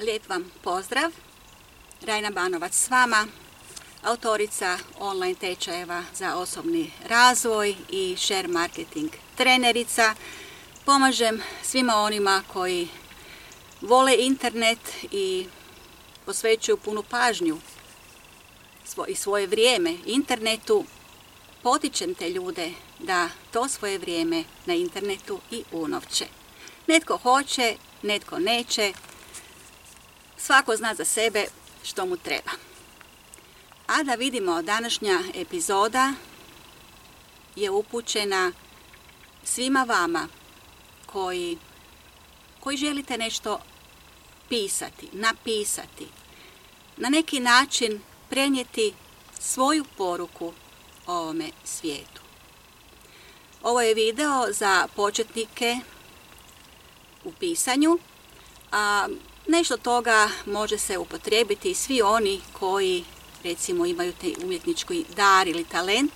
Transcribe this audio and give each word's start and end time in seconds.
Lijep 0.00 0.28
vam 0.28 0.50
pozdrav. 0.62 1.12
Rajna 2.02 2.30
Banovac 2.30 2.74
s 2.74 2.90
vama, 2.90 3.26
autorica 4.02 4.78
online 4.98 5.34
tečajeva 5.34 6.04
za 6.14 6.36
osobni 6.36 6.90
razvoj 7.08 7.74
i 7.90 8.16
share 8.18 8.48
marketing 8.48 9.10
trenerica. 9.36 10.14
Pomažem 10.84 11.42
svima 11.62 11.94
onima 11.96 12.42
koji 12.52 12.88
vole 13.80 14.16
internet 14.18 14.78
i 15.10 15.46
posvećuju 16.24 16.76
punu 16.76 17.02
pažnju 17.02 17.58
i 19.08 19.14
svoje 19.14 19.46
vrijeme 19.46 19.96
internetu. 20.06 20.84
Potičem 21.62 22.14
te 22.14 22.30
ljude 22.30 22.70
da 22.98 23.28
to 23.50 23.68
svoje 23.68 23.98
vrijeme 23.98 24.44
na 24.66 24.74
internetu 24.74 25.40
i 25.50 25.64
unovče. 25.72 26.26
Netko 26.86 27.16
hoće, 27.16 27.76
netko 28.02 28.38
neće, 28.38 28.92
Svako 30.42 30.76
zna 30.76 30.94
za 30.94 31.04
sebe 31.04 31.44
što 31.82 32.06
mu 32.06 32.16
treba. 32.16 32.50
A 33.86 34.02
da 34.02 34.14
vidimo, 34.14 34.62
današnja 34.62 35.20
epizoda 35.34 36.12
je 37.56 37.70
upućena 37.70 38.52
svima 39.44 39.84
vama 39.88 40.28
koji, 41.06 41.58
koji 42.60 42.76
želite 42.76 43.18
nešto 43.18 43.60
pisati, 44.48 45.08
napisati, 45.12 46.06
na 46.96 47.08
neki 47.08 47.40
način 47.40 48.00
prenijeti 48.28 48.92
svoju 49.38 49.84
poruku 49.96 50.52
ovome 51.06 51.50
svijetu. 51.64 52.20
Ovo 53.62 53.80
je 53.80 53.94
video 53.94 54.46
za 54.52 54.88
početnike 54.96 55.76
u 57.24 57.32
pisanju, 57.32 57.98
a 58.72 59.08
Nešto 59.50 59.76
toga 59.76 60.30
može 60.46 60.78
se 60.78 60.98
upotrijebiti 60.98 61.70
i 61.70 61.74
svi 61.74 62.02
oni 62.02 62.40
koji 62.52 63.04
recimo 63.44 63.86
imaju 63.86 64.12
te 64.12 64.32
umjetnički 64.44 65.04
dar 65.16 65.48
ili 65.48 65.64
talent, 65.64 66.12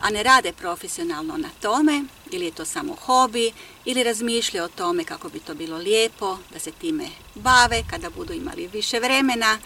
a 0.00 0.10
ne 0.10 0.22
rade 0.22 0.52
profesionalno 0.52 1.36
na 1.36 1.48
tome, 1.60 2.04
ili 2.30 2.44
je 2.44 2.50
to 2.50 2.64
samo 2.64 2.94
hobi, 2.94 3.52
ili 3.84 4.02
razmišljaju 4.02 4.64
o 4.64 4.68
tome 4.68 5.04
kako 5.04 5.28
bi 5.28 5.40
to 5.40 5.54
bilo 5.54 5.76
lijepo, 5.76 6.38
da 6.52 6.58
se 6.58 6.72
time 6.72 7.08
bave 7.34 7.84
kada 7.90 8.10
budu 8.10 8.32
imali 8.32 8.66
više 8.66 9.00
vremena. 9.00 9.58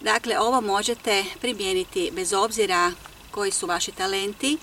Dakle, 0.00 0.38
ovo 0.38 0.60
možete 0.60 1.24
primijeniti 1.40 2.10
bez 2.14 2.32
obzira 2.32 2.92
koji 3.30 3.50
su 3.50 3.66
vaši 3.66 3.92
talenti 3.92 4.58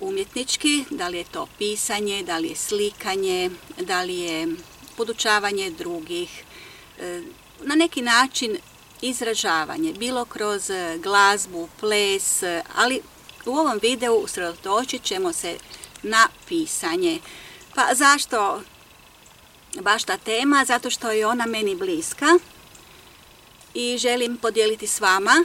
umjetnički, 0.00 0.84
da 0.90 1.08
li 1.08 1.18
je 1.18 1.24
to 1.24 1.46
pisanje, 1.58 2.22
da 2.22 2.38
li 2.38 2.48
je 2.48 2.56
slikanje, 2.56 3.50
da 3.80 4.02
li 4.02 4.18
je 4.18 4.48
podučavanje 4.96 5.70
drugih, 5.70 6.44
na 7.60 7.74
neki 7.74 8.02
način 8.02 8.58
izražavanje, 9.00 9.92
bilo 9.92 10.24
kroz 10.24 10.70
e, 10.70 10.98
glazbu, 10.98 11.68
ples, 11.80 12.42
e, 12.42 12.62
ali 12.74 13.00
u 13.46 13.50
ovom 13.50 13.78
videu 13.82 14.14
usredotočit 14.14 15.02
ćemo 15.02 15.32
se 15.32 15.56
na 16.02 16.28
pisanje. 16.48 17.20
Pa 17.74 17.94
zašto 17.94 18.62
baš 19.80 20.04
ta 20.04 20.16
tema? 20.16 20.64
Zato 20.64 20.90
što 20.90 21.10
je 21.10 21.26
ona 21.26 21.46
meni 21.46 21.74
bliska 21.74 22.26
i 23.74 23.98
želim 23.98 24.36
podijeliti 24.36 24.86
s 24.86 25.00
vama 25.00 25.44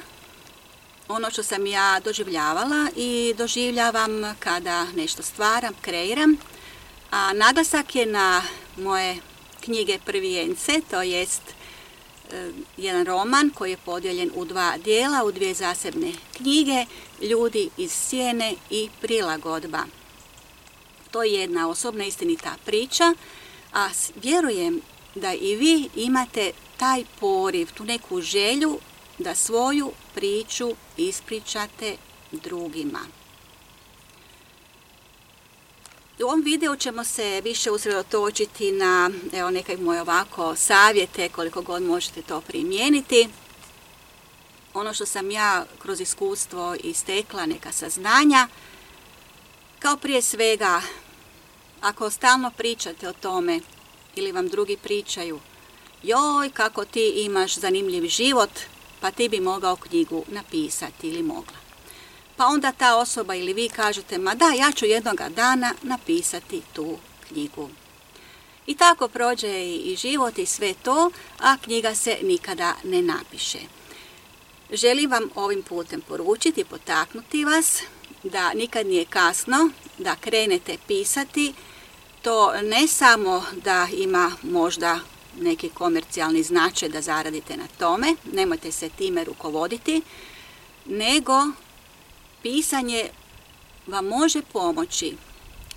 ono 1.07 1.31
što 1.31 1.43
sam 1.43 1.65
ja 1.65 1.99
doživljavala 2.03 2.89
i 2.95 3.33
doživljavam 3.37 4.35
kada 4.39 4.85
nešto 4.95 5.23
stvaram, 5.23 5.73
kreiram. 5.81 6.37
A 7.11 7.33
naglasak 7.33 7.95
je 7.95 8.05
na 8.05 8.41
moje 8.77 9.17
knjige 9.67 9.99
Prvijence, 10.05 10.81
to 10.91 11.01
jest 11.01 11.41
e, 12.31 12.51
jedan 12.77 13.05
roman 13.05 13.49
koji 13.49 13.71
je 13.71 13.77
podijeljen 13.85 14.31
u 14.35 14.45
dva 14.45 14.77
dijela, 14.77 15.23
u 15.23 15.31
dvije 15.31 15.53
zasebne 15.53 16.11
knjige, 16.37 16.85
Ljudi 17.21 17.69
iz 17.77 17.91
sjene 17.91 18.55
i 18.69 18.89
prilagodba. 19.01 19.83
To 21.11 21.23
je 21.23 21.33
jedna 21.33 21.69
osobna 21.69 22.05
istinita 22.05 22.55
priča, 22.65 23.13
a 23.73 23.89
vjerujem 24.23 24.81
da 25.15 25.33
i 25.33 25.55
vi 25.55 25.89
imate 25.95 26.51
taj 26.77 27.03
poriv, 27.19 27.67
tu 27.73 27.85
neku 27.85 28.21
želju 28.21 28.79
da 29.17 29.35
svoju 29.35 29.91
priču 30.15 30.75
ispričate 30.97 31.97
drugima. 32.31 32.99
U 36.19 36.23
ovom 36.23 36.41
videu 36.41 36.75
ćemo 36.75 37.03
se 37.03 37.41
više 37.43 37.71
usredotočiti 37.71 38.71
na 38.71 39.11
evo, 39.33 39.49
nekaj 39.49 39.77
moje 39.77 40.01
ovako 40.01 40.55
savjete, 40.55 41.29
koliko 41.29 41.61
god 41.61 41.83
možete 41.83 42.21
to 42.21 42.41
primijeniti. 42.41 43.29
Ono 44.73 44.93
što 44.93 45.05
sam 45.05 45.31
ja 45.31 45.65
kroz 45.79 46.01
iskustvo 46.01 46.75
istekla, 46.83 47.45
neka 47.45 47.71
saznanja, 47.71 48.47
kao 49.79 49.97
prije 49.97 50.21
svega, 50.21 50.81
ako 51.81 52.09
stalno 52.09 52.51
pričate 52.57 53.09
o 53.09 53.13
tome 53.13 53.59
ili 54.15 54.31
vam 54.31 54.47
drugi 54.47 54.77
pričaju, 54.77 55.39
joj 56.03 56.49
kako 56.49 56.85
ti 56.85 57.09
imaš 57.09 57.55
zanimljiv 57.55 58.07
život, 58.07 58.51
pa 58.99 59.11
ti 59.11 59.29
bi 59.29 59.39
mogao 59.39 59.75
knjigu 59.75 60.23
napisati 60.27 61.07
ili 61.09 61.23
mogla 61.23 61.66
pa 62.37 62.45
onda 62.45 62.71
ta 62.71 62.95
osoba 62.97 63.35
ili 63.35 63.53
vi 63.53 63.69
kažete, 63.69 64.17
ma 64.17 64.35
da, 64.35 64.45
ja 64.45 64.71
ću 64.71 64.85
jednoga 64.85 65.29
dana 65.29 65.73
napisati 65.81 66.61
tu 66.73 66.97
knjigu. 67.27 67.69
I 68.67 68.75
tako 68.75 69.07
prođe 69.07 69.65
i 69.65 69.95
život 69.95 70.37
i 70.37 70.45
sve 70.45 70.73
to, 70.73 71.11
a 71.39 71.57
knjiga 71.57 71.95
se 71.95 72.17
nikada 72.23 72.73
ne 72.83 73.01
napiše. 73.01 73.59
Želim 74.71 75.11
vam 75.11 75.29
ovim 75.35 75.63
putem 75.63 76.01
poručiti, 76.01 76.63
potaknuti 76.63 77.45
vas 77.45 77.81
da 78.23 78.53
nikad 78.53 78.87
nije 78.87 79.05
kasno 79.05 79.69
da 79.97 80.15
krenete 80.15 80.77
pisati. 80.87 81.53
To 82.21 82.53
ne 82.61 82.87
samo 82.87 83.43
da 83.63 83.87
ima 83.93 84.31
možda 84.43 84.99
neki 85.39 85.69
komercijalni 85.69 86.43
značaj 86.43 86.89
da 86.89 87.01
zaradite 87.01 87.57
na 87.57 87.67
tome, 87.77 88.15
nemojte 88.33 88.71
se 88.71 88.89
time 88.89 89.23
rukovoditi, 89.23 90.01
nego 90.85 91.33
pisanje 92.41 93.09
vam 93.87 94.05
može 94.05 94.41
pomoći 94.41 95.15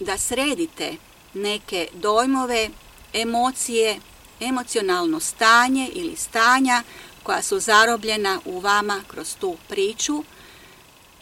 da 0.01 0.19
sredite 0.19 0.97
neke 1.35 1.89
dojmove, 1.93 2.69
emocije, 3.13 4.01
emocionalno 4.41 5.21
stanje 5.21 5.91
ili 5.93 6.17
stanja 6.17 6.83
koja 7.23 7.43
su 7.43 7.61
zarobljena 7.61 8.41
u 8.45 8.61
vama 8.61 9.03
kroz 9.09 9.37
tu 9.41 9.57
priču. 9.69 10.25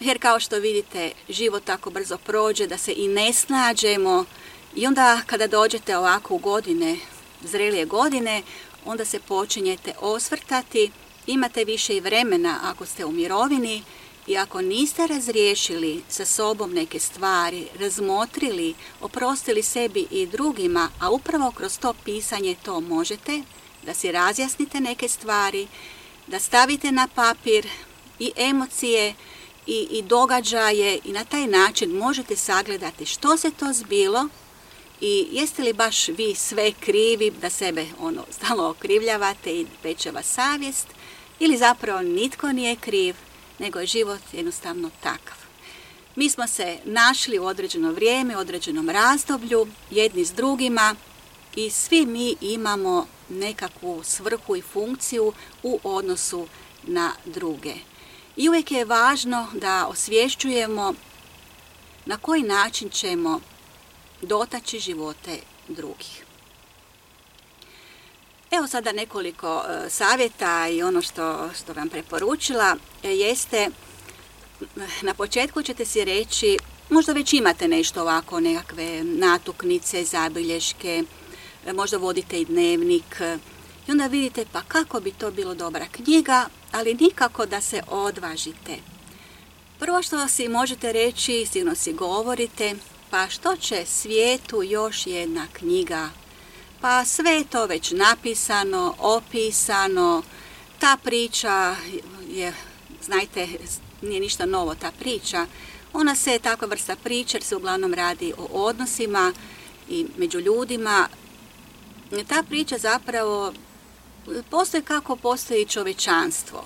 Jer 0.00 0.18
kao 0.18 0.40
što 0.40 0.56
vidite, 0.56 1.12
život 1.28 1.64
tako 1.64 1.90
brzo 1.90 2.18
prođe 2.18 2.66
da 2.66 2.78
se 2.78 2.92
i 2.96 3.08
ne 3.08 3.32
snađemo 3.32 4.24
i 4.74 4.86
onda 4.86 5.20
kada 5.26 5.46
dođete 5.46 5.98
ovako 5.98 6.34
u 6.34 6.38
godine, 6.38 6.96
zrelije 7.44 7.84
godine, 7.84 8.42
onda 8.84 9.04
se 9.04 9.20
počinjete 9.20 9.92
osvrtati, 10.00 10.90
imate 11.26 11.64
više 11.64 11.96
i 11.96 12.00
vremena 12.00 12.58
ako 12.62 12.86
ste 12.86 13.04
u 13.04 13.12
mirovini, 13.12 13.82
i 14.28 14.36
ako 14.36 14.60
niste 14.60 15.06
razriješili 15.06 16.02
sa 16.08 16.24
sobom 16.24 16.72
neke 16.72 17.00
stvari, 17.00 17.66
razmotrili, 17.80 18.74
oprostili 19.00 19.62
sebi 19.62 20.06
i 20.10 20.26
drugima, 20.26 20.88
a 21.00 21.10
upravo 21.10 21.50
kroz 21.50 21.78
to 21.78 21.94
pisanje 22.04 22.56
to 22.62 22.80
možete, 22.80 23.42
da 23.86 23.94
si 23.94 24.12
razjasnite 24.12 24.80
neke 24.80 25.08
stvari, 25.08 25.68
da 26.26 26.38
stavite 26.38 26.92
na 26.92 27.08
papir 27.14 27.66
i 28.18 28.32
emocije 28.36 29.14
i, 29.66 29.88
i 29.90 30.02
događaje 30.02 30.98
i 31.04 31.12
na 31.12 31.24
taj 31.24 31.46
način 31.46 31.90
možete 31.90 32.36
sagledati 32.36 33.06
što 33.06 33.36
se 33.36 33.50
to 33.50 33.72
zbilo 33.72 34.28
i 35.00 35.26
jeste 35.32 35.62
li 35.62 35.72
baš 35.72 36.08
vi 36.08 36.34
sve 36.34 36.72
krivi 36.72 37.30
da 37.30 37.50
sebe 37.50 37.86
ono 38.00 38.24
stalno 38.30 38.68
okrivljavate 38.68 39.60
i 39.60 39.66
peče 39.82 40.10
vas 40.10 40.26
savjest 40.26 40.86
ili 41.38 41.56
zapravo 41.56 42.02
nitko 42.02 42.52
nije 42.52 42.76
kriv, 42.76 43.14
nego 43.58 43.80
je 43.80 43.86
život 43.86 44.20
jednostavno 44.32 44.90
takav. 45.02 45.36
Mi 46.16 46.30
smo 46.30 46.46
se 46.46 46.78
našli 46.84 47.38
u 47.38 47.44
određeno 47.44 47.92
vrijeme, 47.92 48.36
u 48.36 48.40
određenom 48.40 48.90
razdoblju, 48.90 49.66
jedni 49.90 50.24
s 50.24 50.32
drugima 50.32 50.94
i 51.56 51.70
svi 51.70 52.06
mi 52.06 52.36
imamo 52.40 53.06
nekakvu 53.28 54.00
svrhu 54.04 54.56
i 54.56 54.62
funkciju 54.62 55.32
u 55.62 55.80
odnosu 55.84 56.46
na 56.82 57.12
druge. 57.24 57.74
I 58.36 58.48
uvijek 58.48 58.70
je 58.70 58.84
važno 58.84 59.46
da 59.52 59.86
osvješćujemo 59.86 60.94
na 62.06 62.16
koji 62.16 62.42
način 62.42 62.88
ćemo 62.90 63.40
dotaći 64.22 64.78
živote 64.78 65.40
drugih. 65.68 66.27
Evo 68.50 68.66
sada 68.66 68.92
nekoliko 68.92 69.64
e, 69.68 69.90
savjeta 69.90 70.68
i 70.68 70.82
ono 70.82 71.02
što, 71.02 71.50
što 71.54 71.72
vam 71.72 71.88
preporučila 71.88 72.76
e, 73.02 73.10
jeste 73.10 73.68
na 75.02 75.14
početku 75.14 75.62
ćete 75.62 75.84
si 75.84 76.04
reći 76.04 76.56
možda 76.90 77.12
već 77.12 77.32
imate 77.32 77.68
nešto 77.68 78.02
ovako 78.02 78.40
nekakve 78.40 79.04
natuknice, 79.04 80.04
zabilješke, 80.04 81.04
e, 81.66 81.72
možda 81.72 81.96
vodite 81.96 82.40
i 82.40 82.44
dnevnik 82.44 83.20
I 83.88 83.90
onda 83.90 84.06
vidite 84.06 84.44
pa 84.52 84.62
kako 84.62 85.00
bi 85.00 85.12
to 85.12 85.30
bilo 85.30 85.54
dobra 85.54 85.86
knjiga, 85.92 86.46
ali 86.72 86.94
nikako 86.94 87.46
da 87.46 87.60
se 87.60 87.82
odvažite. 87.88 88.76
Prvo 89.78 90.02
što 90.02 90.28
si 90.28 90.48
možete 90.48 90.92
reći, 90.92 91.46
sigurno 91.52 91.74
si 91.74 91.92
govorite, 91.92 92.74
pa 93.10 93.28
što 93.28 93.56
će 93.56 93.84
svijetu 93.86 94.62
još 94.62 95.06
jedna 95.06 95.46
knjiga? 95.52 96.08
Pa 96.80 97.04
sve 97.04 97.30
je 97.30 97.44
to 97.44 97.66
već 97.66 97.90
napisano, 97.90 98.94
opisano, 98.98 100.22
ta 100.78 100.96
priča 101.04 101.76
je, 102.28 102.52
znajte, 103.02 103.48
nije 104.02 104.20
ništa 104.20 104.46
novo 104.46 104.74
ta 104.74 104.92
priča. 104.98 105.46
Ona 105.92 106.14
se 106.14 106.32
je 106.32 106.38
takva 106.38 106.68
vrsta 106.68 106.96
priče 106.96 107.36
jer 107.36 107.44
se 107.44 107.56
uglavnom 107.56 107.94
radi 107.94 108.32
o 108.38 108.44
odnosima 108.64 109.32
i 109.88 110.06
među 110.16 110.40
ljudima. 110.40 111.08
Ta 112.28 112.42
priča 112.48 112.78
zapravo 112.78 113.52
postoji 114.50 114.82
kako 114.82 115.16
postoji 115.16 115.66
čovečanstvo. 115.66 116.64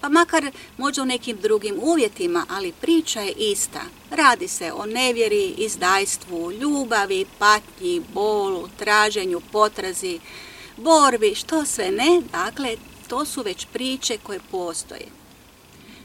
Pa 0.00 0.08
makar 0.08 0.50
možda 0.76 1.02
u 1.02 1.06
nekim 1.06 1.36
drugim 1.36 1.76
uvjetima, 1.82 2.46
ali 2.48 2.72
priča 2.80 3.20
je 3.20 3.32
ista. 3.32 3.80
Radi 4.10 4.48
se 4.48 4.72
o 4.72 4.86
nevjeri, 4.86 5.54
izdajstvu, 5.56 6.52
ljubavi, 6.52 7.26
patnji, 7.38 8.02
bolu, 8.14 8.68
traženju, 8.78 9.40
potrazi, 9.52 10.20
borbi, 10.76 11.34
što 11.34 11.64
sve 11.64 11.90
ne. 11.90 12.22
Dakle, 12.32 12.76
to 13.08 13.24
su 13.24 13.42
već 13.42 13.66
priče 13.72 14.18
koje 14.22 14.40
postoje. 14.50 15.06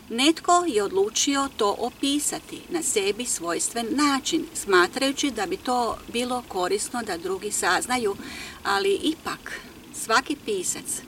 Netko 0.09 0.65
je 0.67 0.83
odlučio 0.83 1.49
to 1.57 1.75
opisati 1.79 2.61
na 2.69 2.81
sebi 2.83 3.25
svojstven 3.25 3.87
način, 3.91 4.45
smatrajući 4.53 5.31
da 5.31 5.45
bi 5.45 5.57
to 5.57 5.97
bilo 6.13 6.43
korisno 6.47 7.01
da 7.03 7.17
drugi 7.17 7.51
saznaju, 7.51 8.15
ali 8.63 8.93
ipak 8.93 9.61
svaki 9.93 10.35
pisac 10.45 11.01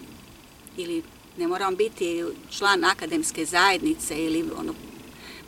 ili 0.78 1.04
ne 1.38 1.48
moram 1.48 1.76
biti 1.76 2.24
član 2.52 2.84
akademske 2.84 3.46
zajednice 3.46 4.26
ili 4.26 4.50
ono, 4.58 4.74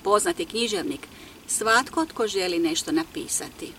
poznati 0.04 0.46
književnik, 0.46 1.08
svatko 1.48 2.06
tko 2.06 2.28
želi 2.28 2.60
nešto 2.60 2.92
napisati, 2.92 3.74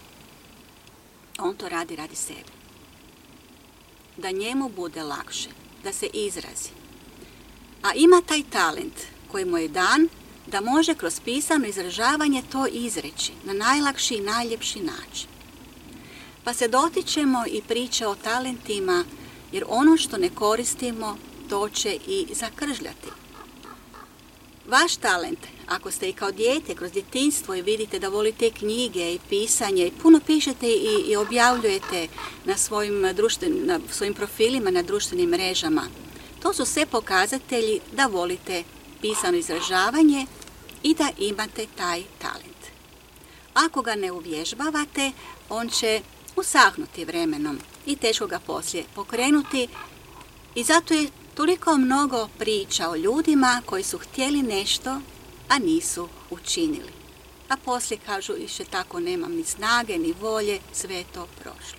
on 1.38 1.56
to 1.56 1.68
radi 1.68 1.96
radi 1.96 2.16
sebe. 2.16 2.56
Da 4.16 4.30
njemu 4.30 4.68
bude 4.68 5.02
lakše, 5.02 5.48
da 5.84 5.92
se 5.92 6.06
izrazi. 6.06 6.70
A 7.82 7.94
ima 7.94 8.22
taj 8.26 8.42
talent 8.50 8.94
koji 9.32 9.44
mu 9.44 9.58
je 9.58 9.68
dan 9.68 10.08
da 10.46 10.60
može 10.60 10.94
kroz 10.94 11.20
pisano 11.20 11.66
izražavanje 11.66 12.42
to 12.52 12.66
izreći 12.66 13.32
na 13.44 13.52
najlakši 13.52 14.14
i 14.14 14.20
najljepši 14.20 14.80
način. 14.80 15.28
Pa 16.44 16.54
se 16.54 16.68
dotičemo 16.68 17.44
i 17.50 17.62
priče 17.62 18.06
o 18.06 18.14
talentima, 18.14 19.04
jer 19.52 19.64
ono 19.68 19.96
što 19.96 20.18
ne 20.18 20.30
koristimo, 20.30 21.18
to 21.48 21.68
će 21.68 21.98
i 22.06 22.26
zakržljati. 22.34 23.08
Vaš 24.68 24.96
talent, 24.96 25.38
ako 25.66 25.90
ste 25.90 26.08
i 26.08 26.12
kao 26.12 26.30
dijete 26.30 26.74
kroz 26.74 26.92
djetinstvo 26.92 27.54
i 27.54 27.62
vidite 27.62 27.98
da 27.98 28.08
volite 28.08 28.50
knjige 28.50 29.14
i 29.14 29.18
pisanje 29.28 29.86
i 29.86 29.92
puno 30.02 30.20
pišete 30.26 30.66
i, 30.66 31.04
i 31.06 31.16
objavljujete 31.16 32.08
na 32.44 32.56
svojim, 32.56 33.00
na 33.64 33.80
svojim 33.90 34.14
profilima 34.14 34.70
na 34.70 34.82
društvenim 34.82 35.30
mrežama, 35.30 35.82
to 36.42 36.52
su 36.52 36.64
sve 36.64 36.86
pokazatelji 36.86 37.80
da 37.92 38.06
volite 38.06 38.64
pisano 39.00 39.36
izražavanje 39.36 40.26
i 40.82 40.94
da 40.94 41.10
imate 41.18 41.66
taj 41.76 42.02
talent. 42.18 42.56
Ako 43.54 43.82
ga 43.82 43.94
ne 43.94 44.12
uvježbavate, 44.12 45.12
on 45.48 45.68
će 45.68 46.00
usahnuti 46.36 47.04
vremenom 47.04 47.58
i 47.86 47.96
teško 47.96 48.26
ga 48.26 48.38
poslije 48.38 48.84
pokrenuti 48.94 49.68
i 50.54 50.64
zato 50.64 50.94
je 50.94 51.08
toliko 51.36 51.76
mnogo 51.76 52.28
priča 52.38 52.90
o 52.90 52.96
ljudima 52.96 53.62
koji 53.66 53.82
su 53.82 53.98
htjeli 53.98 54.42
nešto, 54.42 55.00
a 55.48 55.58
nisu 55.58 56.08
učinili. 56.30 56.92
A 57.48 57.56
poslije 57.56 57.98
kažu, 58.06 58.32
više 58.32 58.64
tako 58.64 59.00
nemam 59.00 59.32
ni 59.32 59.44
snage, 59.44 59.98
ni 59.98 60.14
volje, 60.20 60.58
sve 60.72 61.04
to 61.14 61.26
prošlo. 61.42 61.78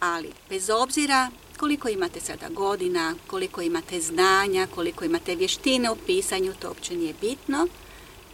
Ali, 0.00 0.32
bez 0.48 0.70
obzira 0.70 1.30
koliko 1.58 1.88
imate 1.88 2.20
sada 2.20 2.48
godina, 2.48 3.14
koliko 3.26 3.62
imate 3.62 4.00
znanja, 4.00 4.66
koliko 4.74 5.04
imate 5.04 5.34
vještine 5.34 5.90
u 5.90 5.96
pisanju, 5.96 6.54
to 6.60 6.68
uopće 6.68 6.96
nije 6.96 7.14
bitno, 7.20 7.66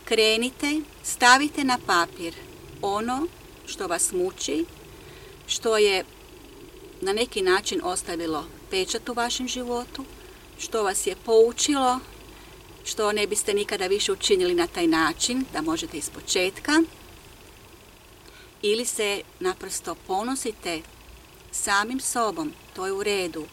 krenite, 0.04 0.80
stavite 1.02 1.64
na 1.64 1.78
papir 1.86 2.34
ono 2.82 3.26
što 3.66 3.86
vas 3.86 4.12
muči, 4.12 4.64
što 5.46 5.76
je 5.76 6.04
na 7.00 7.12
neki 7.12 7.42
način 7.42 7.80
ostavilo 7.84 8.44
pečat 8.74 9.08
u 9.08 9.12
vašem 9.12 9.48
životu, 9.48 10.04
što 10.58 10.82
vas 10.82 11.06
je 11.06 11.16
poučilo, 11.24 12.00
što 12.84 13.12
ne 13.12 13.26
biste 13.26 13.54
nikada 13.54 13.86
više 13.86 14.12
učinili 14.12 14.54
na 14.54 14.66
taj 14.66 14.86
način, 14.86 15.44
da 15.52 15.62
možete 15.62 15.96
iz 15.96 16.10
početka, 16.10 16.82
ili 18.62 18.84
se 18.84 19.22
naprosto 19.40 19.94
ponosite 19.94 20.82
samim 21.52 22.00
sobom, 22.00 22.52
to 22.76 22.86
je 22.86 22.92
u 22.92 23.02
redu, 23.02 23.44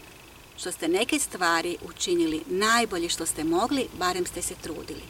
što 0.57 0.71
ste 0.71 0.87
neke 0.87 1.19
stvari 1.19 1.77
učinili 1.81 2.41
najbolje 2.47 3.09
što 3.09 3.25
ste 3.25 3.43
mogli, 3.43 3.87
barem 3.99 4.25
ste 4.25 4.41
se 4.41 4.55
trudili. 4.55 5.03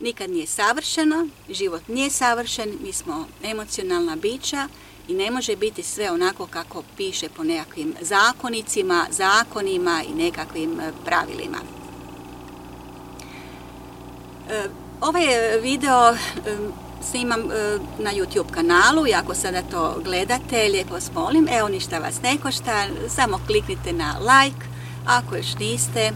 Nikad 0.00 0.30
nije 0.30 0.46
savršeno, 0.46 1.28
život 1.50 1.88
nije 1.88 2.10
savršen, 2.10 2.78
mi 2.82 2.92
smo 2.92 3.26
emocionalna 3.42 4.16
bića 4.16 4.68
i 5.08 5.14
ne 5.14 5.30
može 5.30 5.56
biti 5.56 5.82
sve 5.82 6.10
onako 6.10 6.46
kako 6.46 6.82
piše 6.96 7.28
po 7.28 7.44
nekakvim 7.44 7.94
zakonicima, 8.00 9.06
zakonima 9.10 10.02
i 10.08 10.14
nekakvim 10.14 10.80
e, 10.80 10.92
pravilima. 11.04 11.58
E, 14.50 14.68
ovaj 15.00 15.24
video 15.62 16.12
e, 16.12 16.16
snimam 17.10 17.40
na 17.98 18.12
YouTube 18.12 18.50
kanalu 18.50 19.06
i 19.06 19.14
ako 19.14 19.34
sada 19.34 19.62
to 19.62 20.00
gledate, 20.04 20.68
lijepo 20.68 20.94
vas 20.94 21.10
molim, 21.14 21.48
evo 21.48 21.68
ništa 21.68 21.98
vas 21.98 22.22
ne 22.22 22.38
košta, 22.42 22.86
samo 23.08 23.40
kliknite 23.46 23.92
na 23.92 24.14
like, 24.18 24.66
ako 25.06 25.36
još 25.36 25.54
niste, 25.58 26.10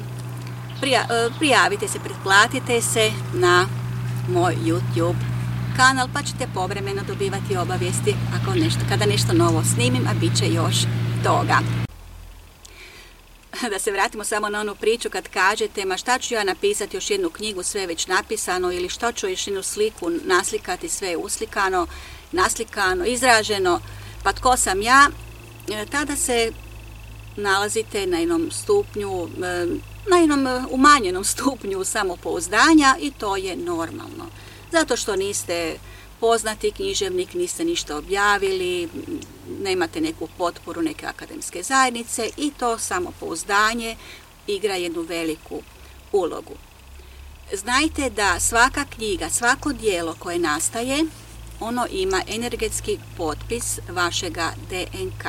prijavite 1.39 1.89
se, 1.89 1.99
pretplatite 1.99 2.81
se 2.81 3.12
na 3.35 3.67
moj 4.29 4.56
YouTube 4.65 5.36
kanal 5.76 6.08
pa 6.14 6.23
ćete 6.23 6.46
povremeno 6.55 7.02
dobivati 7.02 7.56
obavijesti. 7.56 8.14
Ako 8.37 8.55
nešto, 8.55 8.81
kada 8.88 9.06
nešto 9.06 9.32
novo 9.32 9.62
snimim, 9.75 10.06
a 10.08 10.14
bit 10.20 10.38
će 10.38 10.46
još 10.49 10.76
toga. 11.25 11.58
Da 13.73 13.78
se 13.78 13.93
vratimo 13.93 14.24
samo 14.24 14.48
na 14.48 14.60
onu 14.60 14.74
priču 14.74 15.10
kad 15.10 15.29
kažete 15.29 15.84
ma 15.84 15.96
šta 15.96 16.19
ću 16.19 16.34
ja 16.34 16.44
napisati 16.44 16.96
još 16.96 17.10
jednu 17.10 17.31
knjigu, 17.31 17.62
sve 17.62 17.86
već 17.86 18.06
napisano 18.06 18.72
ili 18.72 18.89
što 18.89 19.12
ću 19.12 19.29
još 19.29 19.46
jednu 19.46 19.62
sliku 19.62 20.10
naslikati, 20.24 20.89
sve 20.89 21.17
uslikano, 21.17 21.86
naslikano, 22.32 23.05
izraženo, 23.05 23.81
pa 24.22 24.32
tko 24.32 24.56
sam 24.56 24.82
ja, 24.82 25.10
e, 25.69 25.86
tada 25.86 26.17
se 26.17 26.53
nalazite 27.36 28.06
na 28.06 28.19
jednom 28.19 28.51
stupnju, 28.51 29.29
e, 29.44 29.67
na 30.10 30.17
jednom 30.17 30.46
e, 30.46 30.62
umanjenom 30.70 31.24
stupnju 31.24 31.84
samopouzdanja 31.84 32.96
i 33.01 33.10
to 33.10 33.36
je 33.36 33.56
normalno 33.56 34.27
zato 34.73 34.96
što 34.96 35.17
niste 35.17 35.79
poznati 36.20 36.70
književnik, 36.70 37.35
niste 37.35 37.65
ništa 37.65 37.96
objavili, 37.96 38.89
nemate 39.61 40.01
neku 40.01 40.29
potporu 40.39 40.82
neke 40.82 41.06
akademske 41.06 41.63
zajednice 41.63 42.31
i 42.37 42.53
to 42.58 42.79
samopouzdanje 42.79 43.96
igra 44.46 44.75
jednu 44.75 45.03
veliku 45.03 45.63
ulogu. 46.13 46.55
Znajte 47.53 48.11
da 48.11 48.41
svaka 48.41 48.85
knjiga, 48.85 49.31
svako 49.31 49.73
dijelo 49.73 50.15
koje 50.19 50.39
nastaje, 50.39 51.05
ono 51.61 51.87
ima 51.91 52.23
energetski 52.29 52.99
potpis 53.17 53.79
vašega 53.89 54.53
DNK. 54.70 55.25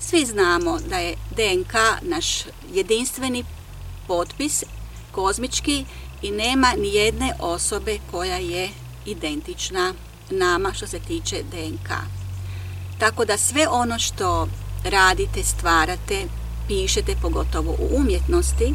Svi 0.00 0.24
znamo 0.24 0.78
da 0.88 0.98
je 0.98 1.16
DNK 1.30 1.74
naš 2.02 2.44
jedinstveni 2.72 3.44
potpis, 4.06 4.64
kozmički, 5.12 5.84
i 6.22 6.30
nema 6.30 6.72
ni 6.78 6.94
jedne 6.94 7.32
osobe 7.38 7.98
koja 8.10 8.36
je 8.36 8.70
identična 9.06 9.94
nama 10.30 10.72
što 10.72 10.86
se 10.86 10.98
tiče 10.98 11.42
DNK. 11.42 11.90
Tako 12.98 13.24
da 13.24 13.36
sve 13.36 13.68
ono 13.68 13.98
što 13.98 14.48
radite, 14.84 15.44
stvarate, 15.44 16.22
pišete, 16.68 17.16
pogotovo 17.22 17.70
u 17.70 17.96
umjetnosti, 17.96 18.74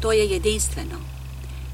to 0.00 0.12
je 0.12 0.30
jedinstveno. 0.30 0.98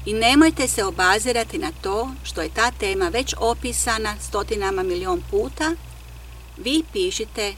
I 0.05 0.13
nemojte 0.13 0.67
se 0.67 0.83
obazirati 0.83 1.57
na 1.57 1.71
to 1.81 2.11
što 2.23 2.41
je 2.41 2.49
ta 2.49 2.71
tema 2.71 3.09
već 3.09 3.33
opisana 3.37 4.15
stotinama 4.19 4.83
milion 4.83 5.21
puta. 5.31 5.75
Vi 6.57 6.83
pišite 6.93 7.53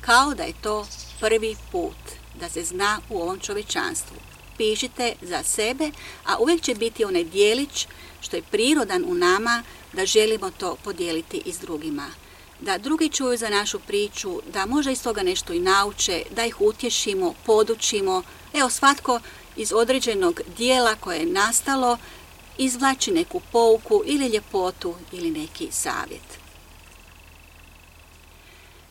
kao 0.00 0.34
da 0.34 0.42
je 0.42 0.52
to 0.60 0.86
prvi 1.20 1.56
put 1.72 1.96
da 2.40 2.48
se 2.48 2.64
zna 2.64 3.00
u 3.08 3.22
ovom 3.22 3.38
čovečanstvu 3.38 4.16
pišite 4.60 5.12
za 5.22 5.42
sebe, 5.42 5.90
a 6.24 6.38
uvijek 6.38 6.62
će 6.62 6.74
biti 6.74 7.04
onaj 7.04 7.24
dijelić 7.24 7.86
što 8.20 8.36
je 8.36 8.42
prirodan 8.50 9.04
u 9.06 9.14
nama 9.14 9.62
da 9.92 10.06
želimo 10.06 10.50
to 10.50 10.76
podijeliti 10.84 11.42
i 11.44 11.52
s 11.52 11.58
drugima. 11.58 12.10
da 12.60 12.78
drugi 12.78 13.08
čuju 13.08 13.36
za 13.38 13.48
našu 13.48 13.78
priču, 13.78 14.40
da 14.52 14.66
možda 14.66 14.92
iz 14.92 15.02
toga 15.02 15.22
nešto 15.22 15.52
i 15.52 15.60
nauče, 15.60 16.22
da 16.30 16.46
ih 16.46 16.60
utješimo, 16.60 17.34
podučimo. 17.46 18.22
Evo, 18.52 18.70
svatko 18.70 19.20
iz 19.56 19.72
određenog 19.72 20.40
dijela 20.56 20.94
koje 20.94 21.18
je 21.18 21.26
nastalo 21.26 21.98
izvlači 22.58 23.10
neku 23.10 23.40
pouku 23.52 24.02
ili 24.06 24.26
ljepotu 24.26 24.94
ili 25.12 25.30
neki 25.30 25.68
savjet. 25.70 26.38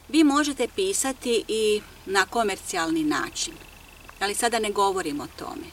Vi 0.08 0.24
možete 0.24 0.68
pisati 0.76 1.44
i 1.48 1.82
na 2.06 2.26
komercijalni 2.26 3.04
način, 3.04 3.54
ali 4.20 4.36
sada 4.36 4.60
ne 4.60 4.72
govorim 4.72 5.22
o 5.22 5.28
tome. 5.40 5.66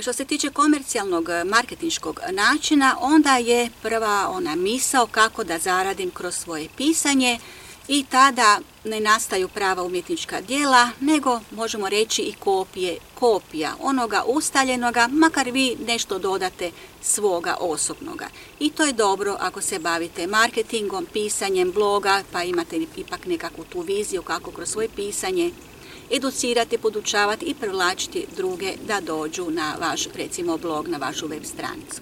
Što 0.00 0.12
se 0.12 0.24
tiče 0.24 0.50
komercijalnog 0.50 1.28
marketinškog 1.44 2.20
načina, 2.30 2.96
onda 3.00 3.36
je 3.36 3.70
prva 3.82 4.28
ona 4.30 4.54
misao 4.54 5.06
kako 5.06 5.44
da 5.44 5.58
zaradim 5.58 6.10
kroz 6.10 6.34
svoje 6.34 6.68
pisanje 6.76 7.38
i 7.88 8.04
tada 8.10 8.60
ne 8.84 9.00
nastaju 9.00 9.48
prava 9.48 9.82
umjetnička 9.82 10.40
djela, 10.40 10.90
nego 11.00 11.40
možemo 11.50 11.88
reći 11.88 12.22
i 12.22 12.32
kopije, 12.32 12.98
kopija 13.14 13.74
onoga 13.80 14.24
ustaljenoga, 14.26 15.08
makar 15.12 15.50
vi 15.50 15.76
nešto 15.86 16.18
dodate 16.18 16.70
svoga 17.02 17.56
osobnoga. 17.60 18.28
I 18.60 18.70
to 18.70 18.84
je 18.84 18.92
dobro 18.92 19.36
ako 19.40 19.60
se 19.60 19.78
bavite 19.78 20.26
marketingom, 20.26 21.06
pisanjem 21.12 21.72
bloga, 21.72 22.22
pa 22.32 22.42
imate 22.42 22.76
ipak 22.96 23.26
nekakvu 23.26 23.64
tu 23.64 23.80
viziju 23.80 24.22
kako 24.22 24.50
kroz 24.50 24.68
svoje 24.68 24.88
pisanje 24.88 25.50
educirati, 26.10 26.78
podučavati 26.78 27.44
i 27.44 27.54
privlačiti 27.54 28.26
druge 28.36 28.72
da 28.86 29.00
dođu 29.00 29.50
na 29.50 29.74
vaš, 29.80 30.08
recimo, 30.14 30.56
blog, 30.56 30.88
na 30.88 30.98
vašu 30.98 31.26
web 31.26 31.44
stranicu. 31.44 32.00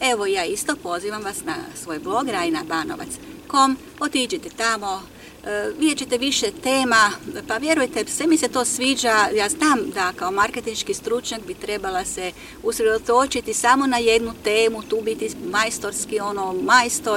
Evo 0.00 0.26
ja 0.26 0.44
isto 0.44 0.76
pozivam 0.82 1.22
vas 1.22 1.44
na 1.44 1.54
svoj 1.82 1.98
blog 1.98 2.28
rajnabanovac.com, 2.28 3.76
otiđite 4.00 4.48
tamo, 4.56 5.02
e, 5.44 5.70
vidjet 5.78 5.98
ćete 5.98 6.18
više 6.18 6.50
tema, 6.62 7.10
pa 7.48 7.56
vjerujte, 7.56 8.04
sve 8.06 8.26
mi 8.26 8.36
se 8.36 8.48
to 8.48 8.64
sviđa, 8.64 9.28
ja 9.34 9.48
znam 9.48 9.90
da 9.94 10.12
kao 10.16 10.30
marketinški 10.30 10.94
stručnjak 10.94 11.46
bi 11.46 11.54
trebala 11.54 12.04
se 12.04 12.32
usredotočiti 12.62 13.54
samo 13.54 13.86
na 13.86 13.98
jednu 13.98 14.32
temu, 14.44 14.82
tu 14.82 15.00
biti 15.04 15.30
majstorski, 15.50 16.20
ono, 16.20 16.54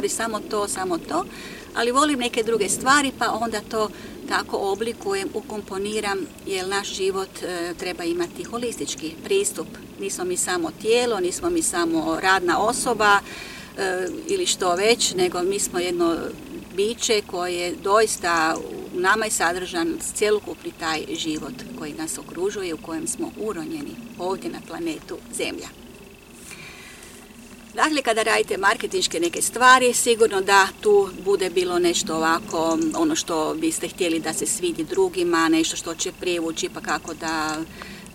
i 0.04 0.10
samo 0.10 0.40
to, 0.40 0.68
samo 0.68 0.98
to, 0.98 1.26
ali 1.76 1.92
volim 1.92 2.20
neke 2.20 2.44
druge 2.44 2.70
stvari, 2.70 3.12
pa 3.20 3.32
onda 3.32 3.62
to 3.62 3.90
tako 4.30 4.58
oblikujem, 4.58 5.30
ukomponiram, 5.34 6.20
jer 6.46 6.68
naš 6.68 6.94
život 6.94 7.30
e, 7.44 7.74
treba 7.74 8.04
imati 8.04 8.44
holistički 8.44 9.14
pristup. 9.24 9.68
Nismo 10.00 10.24
mi 10.24 10.38
samo 10.38 10.72
tijelo, 10.82 11.20
nismo 11.20 11.50
mi 11.50 11.62
samo 11.62 12.20
radna 12.22 12.60
osoba 12.60 13.20
e, 13.78 14.08
ili 14.28 14.46
što 14.46 14.76
već, 14.76 15.14
nego 15.14 15.44
mi 15.44 15.60
smo 15.60 15.80
jedno 15.80 16.18
biće 16.76 17.22
koje 17.28 17.76
doista 17.84 18.56
u 18.94 19.00
nama 19.00 19.26
je 19.26 19.32
sadržan 19.32 19.98
cjelokupni 20.14 20.72
taj 20.80 21.06
život 21.18 21.54
koji 21.80 21.94
nas 21.94 22.18
okružuje, 22.18 22.74
u 22.74 22.78
kojem 22.78 23.08
smo 23.08 23.32
uronjeni 23.40 23.96
ovdje 24.20 24.50
na 24.50 24.60
planetu 24.68 25.18
Zemlja. 25.34 25.85
Dakle, 27.76 28.02
kada 28.02 28.24
radite 28.24 28.58
marketinške 28.58 29.20
neke 29.20 29.42
stvari, 29.42 29.94
sigurno 29.94 30.42
da 30.42 30.68
tu 30.82 31.10
bude 31.26 31.50
bilo 31.50 31.80
nešto 31.80 32.16
ovako, 32.16 32.78
ono 32.98 33.16
što 33.16 33.56
biste 33.60 33.88
htjeli 33.88 34.20
da 34.20 34.34
se 34.34 34.46
svidi 34.46 34.84
drugima, 34.84 35.50
nešto 35.50 35.76
što 35.76 35.96
će 35.96 36.12
privući, 36.12 36.70
pa 36.74 36.82
kako 36.82 37.14
da 37.14 37.58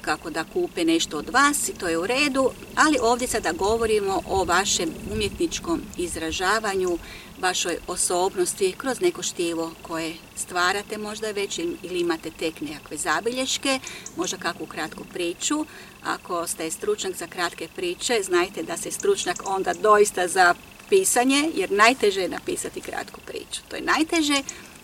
kako 0.01 0.31
da 0.31 0.45
kupe 0.45 0.85
nešto 0.85 1.19
od 1.19 1.29
vas 1.29 1.69
i 1.69 1.73
to 1.73 1.89
je 1.89 1.99
u 1.99 2.07
redu, 2.07 2.51
ali 2.77 2.99
ovdje 3.03 3.29
sada 3.29 3.53
govorimo 3.53 4.23
o 4.29 4.45
vašem 4.45 4.91
umjetničkom 5.13 5.81
izražavanju, 5.97 6.99
vašoj 7.41 7.77
osobnosti 7.87 8.75
kroz 8.79 9.01
neko 9.01 9.23
štivo 9.23 9.73
koje 9.83 10.15
stvarate 10.37 10.99
možda 10.99 11.31
već 11.31 11.59
ili 11.59 12.01
imate 12.01 12.31
tek 12.31 12.61
nekakve 12.61 12.97
zabilješke, 12.97 13.81
možda 14.17 14.37
kakvu 14.37 14.67
kratku 14.67 15.05
priču. 15.13 15.65
Ako 16.05 16.47
ste 16.47 16.71
stručnjak 16.71 17.17
za 17.17 17.27
kratke 17.27 17.69
priče, 17.77 18.23
znajte 18.23 18.63
da 18.63 18.77
se 18.77 18.91
stručnjak 18.91 19.43
onda 19.47 19.75
doista 19.75 20.29
za 20.29 20.55
pisanje, 20.89 21.51
jer 21.55 21.71
najteže 21.71 22.21
je 22.21 22.29
napisati 22.29 22.81
kratku 22.81 23.21
priču. 23.27 23.61
To 23.69 23.77
je 23.77 23.83
najteže, 23.83 24.43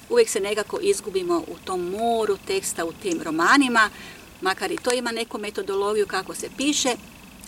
uvijek 0.08 0.28
se 0.28 0.40
nekako 0.40 0.78
izgubimo 0.82 1.38
u 1.38 1.56
tom 1.64 1.90
moru 1.90 2.37
teksta, 2.46 2.85
u 2.85 2.92
tim 2.92 3.23
romanima, 3.23 3.90
makar 4.40 4.73
i 4.73 4.76
to 4.76 4.92
ima 4.92 5.12
neku 5.12 5.38
metodologiju 5.38 6.06
kako 6.06 6.35
se 6.35 6.49
piše, 6.56 6.96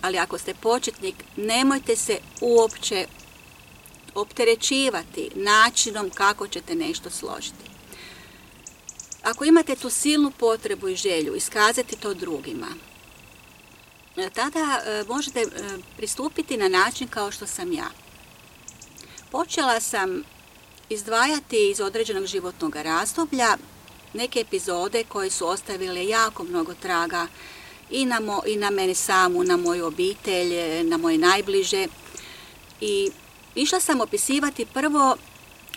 ali 0.02 0.18
ako 0.18 0.38
ste 0.38 0.54
početnik, 0.54 1.14
nemojte 1.36 1.96
se 1.96 2.18
uopće 2.40 3.06
opterećivati 4.14 5.30
načinom 5.34 6.10
kako 6.10 6.48
ćete 6.48 6.74
nešto 6.74 7.10
složiti. 7.10 7.64
Ako 9.22 9.44
imate 9.44 9.76
tu 9.76 9.90
silnu 9.90 10.30
potrebu 10.30 10.88
i 10.88 10.96
želju 10.96 11.34
iskazati 11.34 11.96
to 11.96 12.14
drugima, 12.14 12.66
tada 14.34 14.80
e, 14.84 15.04
možete 15.08 15.40
e, 15.40 15.46
pristupiti 15.96 16.56
na 16.56 16.68
način 16.68 17.08
kao 17.08 17.30
što 17.30 17.46
sam 17.46 17.72
ja. 17.72 17.90
Počela 19.30 19.80
sam 19.80 20.22
izdvajati 20.88 21.70
iz 21.70 21.80
određenog 21.80 22.26
životnog 22.26 22.76
razdoblja 22.76 23.56
neke 24.14 24.40
epizode 24.40 25.04
koje 25.04 25.30
su 25.30 25.46
ostavile 25.46 26.06
jako 26.06 26.44
mnogo 26.44 26.74
traga 26.74 27.26
i 27.90 28.06
na, 28.06 28.20
mo, 28.20 28.42
i 28.46 28.56
na 28.56 28.70
mene 28.70 28.94
samu, 28.94 29.44
na 29.44 29.56
moju 29.56 29.86
obitelj, 29.86 30.82
na 30.84 30.96
moje 30.96 31.18
najbliže. 31.18 31.86
I 32.80 33.10
išla 33.54 33.80
sam 33.80 34.00
opisivati 34.00 34.66
prvo 34.66 35.16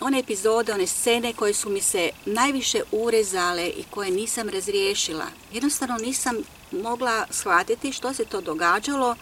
one 0.00 0.18
epizode, 0.18 0.72
one 0.72 0.86
scene 0.86 1.32
koje 1.32 1.54
su 1.54 1.70
mi 1.70 1.80
se 1.80 2.10
najviše 2.26 2.82
urezale 2.92 3.66
i 3.68 3.84
koje 3.90 4.10
nisam 4.10 4.48
razriješila. 4.48 5.26
Jednostavno 5.52 5.96
nisam 5.96 6.36
mogla 6.72 7.26
shvatiti 7.30 7.92
što 7.92 8.14
se 8.14 8.24
to 8.24 8.40
događalo, 8.40 9.16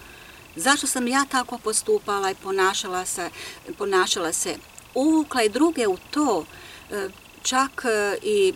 zašto 0.56 0.86
sam 0.86 1.08
ja 1.08 1.24
tako 1.30 1.58
postupala 1.58 2.30
i 2.30 2.34
ponašala 2.34 3.04
se, 3.04 3.30
ponašala 3.78 4.32
se 4.32 4.56
uvukla 4.94 5.42
i 5.42 5.48
druge 5.48 5.88
u 5.88 5.96
to, 6.10 6.44
e, 6.90 7.08
čak 7.42 7.84
e, 7.84 8.18
i 8.22 8.54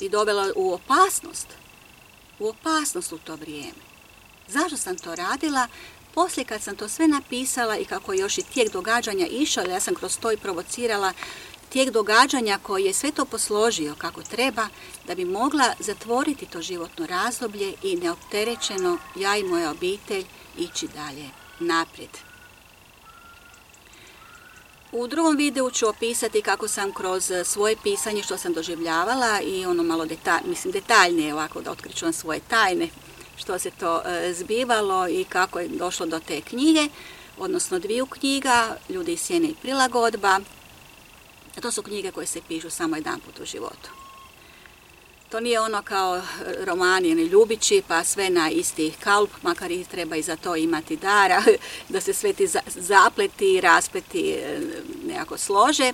i 0.00 0.08
dovela 0.08 0.52
u 0.56 0.72
opasnost, 0.72 1.46
u 2.38 2.48
opasnost 2.48 3.12
u 3.12 3.18
to 3.18 3.36
vrijeme. 3.36 3.80
Zašto 4.48 4.76
sam 4.76 4.96
to 4.96 5.14
radila? 5.14 5.68
Poslije 6.14 6.44
kad 6.44 6.62
sam 6.62 6.76
to 6.76 6.88
sve 6.88 7.08
napisala 7.08 7.76
i 7.76 7.84
kako 7.84 8.12
još 8.12 8.38
i 8.38 8.42
tijek 8.42 8.72
događanja 8.72 9.26
išao, 9.26 9.64
ja 9.64 9.80
sam 9.80 9.94
kroz 9.94 10.18
to 10.18 10.32
i 10.32 10.36
provocirala 10.36 11.12
tijek 11.70 11.90
događanja 11.90 12.58
koji 12.62 12.84
je 12.84 12.92
sve 12.92 13.12
to 13.12 13.24
posložio 13.24 13.94
kako 13.98 14.22
treba, 14.22 14.68
da 15.06 15.14
bi 15.14 15.24
mogla 15.24 15.74
zatvoriti 15.78 16.46
to 16.46 16.62
životno 16.62 17.06
razdoblje 17.06 17.74
i 17.82 17.96
neopterećeno 17.96 18.98
ja 19.16 19.36
i 19.36 19.44
moja 19.44 19.70
obitelj 19.70 20.24
ići 20.58 20.88
dalje 20.88 21.28
naprijed. 21.58 22.10
U 24.92 25.06
drugom 25.06 25.36
videu 25.36 25.70
ću 25.70 25.88
opisati 25.88 26.42
kako 26.42 26.68
sam 26.68 26.92
kroz 26.92 27.32
svoje 27.44 27.76
pisanje 27.82 28.22
što 28.22 28.36
sam 28.36 28.52
doživljavala 28.52 29.40
i 29.40 29.66
ono 29.66 29.82
malo 29.82 30.06
detalj, 30.06 30.42
mislim 30.44 30.72
detaljnije 30.72 31.34
ovako 31.34 31.60
da 31.60 31.70
otkriću 31.70 32.12
svoje 32.12 32.40
tajne 32.48 32.88
što 33.36 33.58
se 33.58 33.70
to 33.70 34.02
e, 34.04 34.32
zbivalo 34.34 35.08
i 35.08 35.24
kako 35.24 35.58
je 35.60 35.68
došlo 35.68 36.06
do 36.06 36.20
te 36.20 36.40
knjige, 36.40 36.88
odnosno 37.38 37.78
dviju 37.78 38.06
knjiga, 38.06 38.76
Ljudi 38.88 39.12
iz 39.12 39.20
sjene 39.20 39.48
i 39.48 39.54
prilagodba. 39.62 40.40
To 41.62 41.70
su 41.70 41.82
knjige 41.82 42.10
koje 42.10 42.26
se 42.26 42.40
pišu 42.48 42.70
samo 42.70 42.96
jedan 42.96 43.20
put 43.20 43.40
u 43.40 43.44
životu. 43.44 43.90
To 45.30 45.40
nije 45.40 45.60
ono 45.60 45.82
kao 45.82 46.22
romani 46.64 47.08
ili 47.08 47.22
ljubići, 47.22 47.82
pa 47.88 48.04
sve 48.04 48.30
na 48.30 48.50
isti 48.50 48.92
kalp, 49.00 49.30
makar 49.42 49.70
i 49.70 49.84
treba 49.84 50.16
i 50.16 50.22
za 50.22 50.36
to 50.36 50.56
imati 50.56 50.96
dara, 50.96 51.42
da 51.88 52.00
se 52.00 52.14
sve 52.14 52.32
ti 52.32 52.48
zapleti 52.66 53.60
raspleti 53.60 54.30
e, 54.30 54.60
nekako 55.06 55.38
slože. 55.38 55.92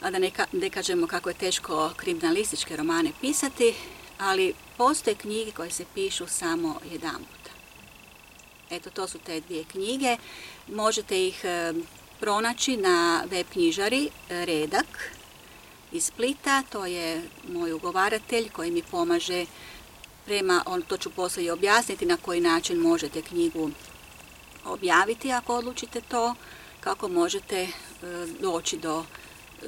A 0.00 0.10
da 0.10 0.18
ne, 0.52 0.70
kažemo 0.70 1.06
kako 1.06 1.28
je 1.28 1.34
teško 1.34 1.90
kriminalističke 1.96 2.76
romane 2.76 3.10
pisati, 3.20 3.74
ali 4.18 4.54
postoje 4.76 5.14
knjige 5.14 5.50
koje 5.50 5.70
se 5.70 5.84
pišu 5.94 6.26
samo 6.26 6.80
jedan 6.92 7.16
puta. 7.16 7.50
Eto, 8.70 8.90
to 8.90 9.08
su 9.08 9.18
te 9.18 9.40
dvije 9.40 9.64
knjige. 9.64 10.16
Možete 10.68 11.26
ih 11.26 11.44
e, 11.44 11.72
pronaći 12.20 12.76
na 12.76 13.24
web 13.30 13.46
knjižari 13.52 14.10
Redak, 14.28 14.86
iz 15.92 16.04
Splita, 16.04 16.62
to 16.62 16.86
je 16.86 17.22
moj 17.48 17.72
ugovaratelj 17.72 18.48
koji 18.48 18.70
mi 18.70 18.82
pomaže 18.82 19.46
prema, 20.24 20.62
on, 20.66 20.82
to 20.82 20.96
ću 20.96 21.10
poslije 21.10 21.52
objasniti 21.52 22.06
na 22.06 22.16
koji 22.16 22.40
način 22.40 22.78
možete 22.78 23.22
knjigu 23.22 23.70
objaviti 24.64 25.32
ako 25.32 25.56
odlučite 25.56 26.00
to, 26.00 26.34
kako 26.80 27.08
možete 27.08 27.62
e, 27.62 27.68
doći 28.40 28.76
do, 28.76 29.04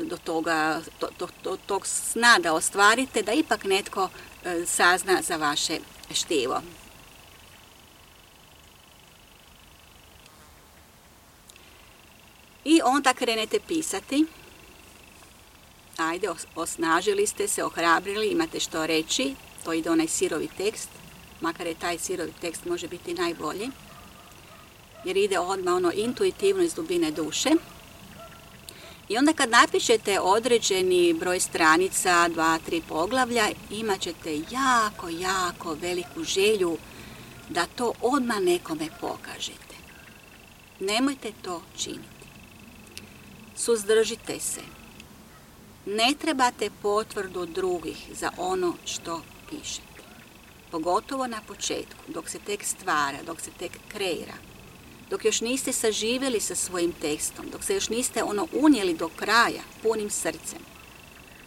do 0.03 0.17
toga, 0.17 0.81
do, 1.19 1.29
do, 1.45 1.57
tog 1.67 1.87
sna 1.87 2.39
da 2.39 2.55
ostvarite, 2.55 3.23
da 3.23 3.33
ipak 3.33 3.65
netko 3.65 4.09
e, 4.45 4.67
sazna 4.67 5.23
za 5.23 5.37
vaše 5.37 5.79
štivo. 6.15 6.63
I 12.71 12.81
onda 12.85 13.15
krenete 13.15 13.61
pisati 13.61 14.27
ajde, 15.97 16.29
osnažili 16.55 17.27
ste 17.27 17.49
se, 17.49 17.65
ohrabrili, 17.65 18.29
imate 18.29 18.61
što 18.61 18.87
reći, 18.87 19.35
to 19.65 19.73
ide 19.73 19.91
onaj 19.91 20.07
sirovi 20.09 20.49
tekst, 20.57 20.89
makar 21.41 21.67
je 21.67 21.75
taj 21.75 21.99
sirovi 21.99 22.33
tekst 22.41 22.65
može 22.65 22.89
biti 22.89 23.15
najbolji, 23.15 23.71
jer 25.05 25.17
ide 25.17 25.39
odmah 25.39 25.75
ono 25.75 25.93
intuitivno 25.95 26.63
iz 26.63 26.75
dubine 26.75 27.11
duše. 27.11 27.51
I 29.09 29.19
onda 29.19 29.33
kad 29.33 29.51
napišete 29.51 30.21
određeni 30.21 31.13
broj 31.13 31.41
stranica, 31.41 32.29
dva, 32.29 32.59
tri 32.67 32.83
poglavlja, 32.89 33.49
imat 33.71 34.01
ćete 34.01 34.35
jako, 34.51 35.09
jako 35.09 35.75
veliku 35.75 36.25
želju 36.25 36.79
da 37.49 37.67
to 37.67 37.93
odmah 38.03 38.41
nekome 38.41 38.89
pokažete. 39.01 39.77
Nemojte 40.81 41.33
to 41.43 41.63
činiti. 41.77 42.18
Suzdržite 43.59 44.41
se. 44.41 44.61
Ne 45.87 46.15
trebate 46.21 46.71
potvrdu 46.83 47.47
drugih 47.47 47.97
za 48.15 48.31
ono 48.37 48.75
što 48.85 49.23
pišete. 49.51 50.03
Pogotovo 50.71 51.27
na 51.27 51.41
početku, 51.47 52.01
dok 52.09 52.29
se 52.29 52.39
tek 52.39 52.65
stvara, 52.65 53.19
dok 53.27 53.41
se 53.41 53.51
tek 53.59 53.73
kreira. 53.89 54.35
Dok 55.11 55.25
još 55.25 55.41
niste 55.41 55.73
saživjeli 55.73 56.41
sa 56.41 56.55
svojim 56.55 56.93
tekstom, 56.93 57.47
dok 57.53 57.65
se 57.65 57.75
još 57.75 57.89
niste 57.89 58.23
ono 58.23 58.47
unijeli 58.53 58.95
do 58.95 59.09
kraja 59.09 59.63
punim 59.83 60.11
srcem. 60.11 60.63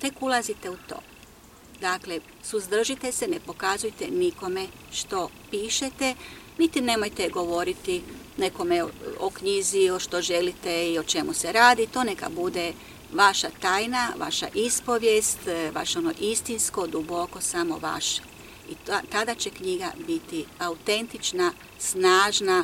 Tek 0.02 0.22
ulazite 0.22 0.70
u 0.70 0.78
to. 0.88 1.00
Dakle, 1.82 2.20
suzdržite 2.44 3.12
se, 3.12 3.28
ne 3.28 3.40
pokazujte 3.40 4.08
nikome 4.08 4.68
što 4.92 5.30
pišete, 5.52 6.16
niti 6.62 6.82
nemojte 6.82 7.30
govoriti 7.30 8.02
nekome 8.38 8.84
o 9.20 9.30
knjizi, 9.30 9.90
o 9.90 10.00
što 10.00 10.22
želite 10.22 10.92
i 10.92 11.00
o 11.00 11.04
čemu 11.04 11.34
se 11.34 11.52
radi. 11.52 11.88
To 11.88 12.04
neka 12.04 12.30
bude 12.30 12.74
vaša 13.14 13.50
tajna, 13.62 14.14
vaša 14.18 14.48
ispovijest, 14.54 15.40
vaše 15.74 16.00
ono 16.00 16.14
istinsko, 16.20 16.88
duboko, 16.88 17.42
samo 17.42 17.80
vaše. 17.80 18.22
I 18.70 18.76
tada 19.10 19.36
će 19.36 19.50
knjiga 19.50 19.92
biti 20.08 20.46
autentična, 20.60 21.52
snažna 21.80 22.64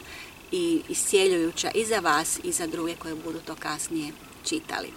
i 0.51 0.82
iscijeljujuća 0.89 1.72
i 1.75 1.86
za 1.86 2.00
vas 2.00 2.39
i 2.44 2.51
za 2.51 2.68
druge 2.68 2.96
koje 2.96 3.16
budu 3.16 3.39
to 3.39 3.56
kasnije 3.56 4.12
čitali. 4.46 4.92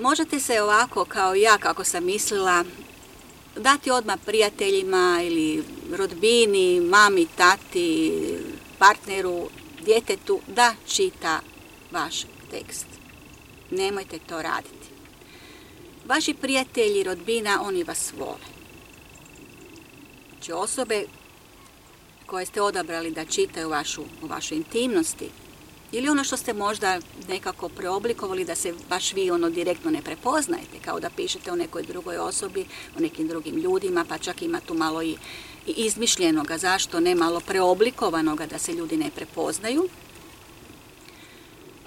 Možete 0.00 0.40
se 0.40 0.62
ovako 0.62 1.04
kao 1.04 1.34
ja, 1.34 1.58
kako 1.58 1.84
sam 1.84 2.04
mislila, 2.04 2.64
dati 3.58 3.90
odmah 3.90 4.18
prijateljima 4.26 5.20
ili 5.24 5.64
rodbini, 5.92 6.80
mami, 6.80 7.26
tati, 7.36 8.12
partneru, 8.78 9.48
djetetu 9.84 10.40
da 10.46 10.74
čita 10.86 11.40
vaš 11.90 12.22
tekst. 12.50 12.86
Nemojte 13.70 14.18
to 14.18 14.42
raditi. 14.42 14.88
Vaši 16.06 16.34
prijatelji, 16.34 17.02
rodbina, 17.02 17.62
oni 17.62 17.84
vas 17.84 18.12
vole. 18.18 18.48
Znači 20.30 20.52
osobe 20.52 21.04
koje 22.26 22.46
ste 22.46 22.62
odabrali 22.62 23.10
da 23.10 23.24
čitaju 23.24 23.68
vašu, 23.68 24.02
u 24.22 24.26
vašoj 24.26 24.56
intimnosti, 24.56 25.28
ili 25.92 26.08
ono 26.08 26.24
što 26.24 26.36
ste 26.36 26.52
možda 26.52 27.00
nekako 27.28 27.68
preoblikovali 27.68 28.44
da 28.44 28.54
se 28.54 28.74
baš 28.88 29.12
vi 29.12 29.30
ono 29.30 29.50
direktno 29.50 29.90
ne 29.90 30.02
prepoznajete, 30.02 30.78
kao 30.84 31.00
da 31.00 31.10
pišete 31.10 31.52
o 31.52 31.56
nekoj 31.56 31.82
drugoj 31.82 32.16
osobi, 32.16 32.66
o 32.96 33.00
nekim 33.00 33.28
drugim 33.28 33.56
ljudima, 33.56 34.04
pa 34.08 34.18
čak 34.18 34.42
ima 34.42 34.60
tu 34.60 34.74
malo 34.74 35.02
i, 35.02 35.16
izmišljenoga, 35.66 36.58
zašto 36.58 37.00
ne 37.00 37.14
malo 37.14 37.40
preoblikovanog 37.40 38.46
da 38.46 38.58
se 38.58 38.72
ljudi 38.72 38.96
ne 38.96 39.10
prepoznaju. 39.10 39.88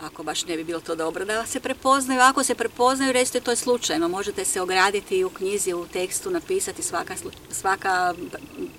Ako 0.01 0.23
baš 0.23 0.45
ne 0.45 0.57
bi 0.57 0.63
bilo 0.63 0.79
to 0.79 0.95
dobro 0.95 1.25
da 1.25 1.45
se 1.45 1.59
prepoznaju, 1.59 2.21
ako 2.21 2.43
se 2.43 2.55
prepoznaju, 2.55 3.11
recite 3.11 3.39
to 3.39 3.51
je 3.51 3.55
slučajno, 3.55 4.07
možete 4.07 4.45
se 4.45 4.61
ograditi 4.61 5.17
i 5.17 5.23
u 5.23 5.29
knjizi, 5.29 5.73
u 5.73 5.85
tekstu 5.85 6.29
napisati 6.29 6.83
svaka, 6.83 7.15
svaka, 7.51 8.13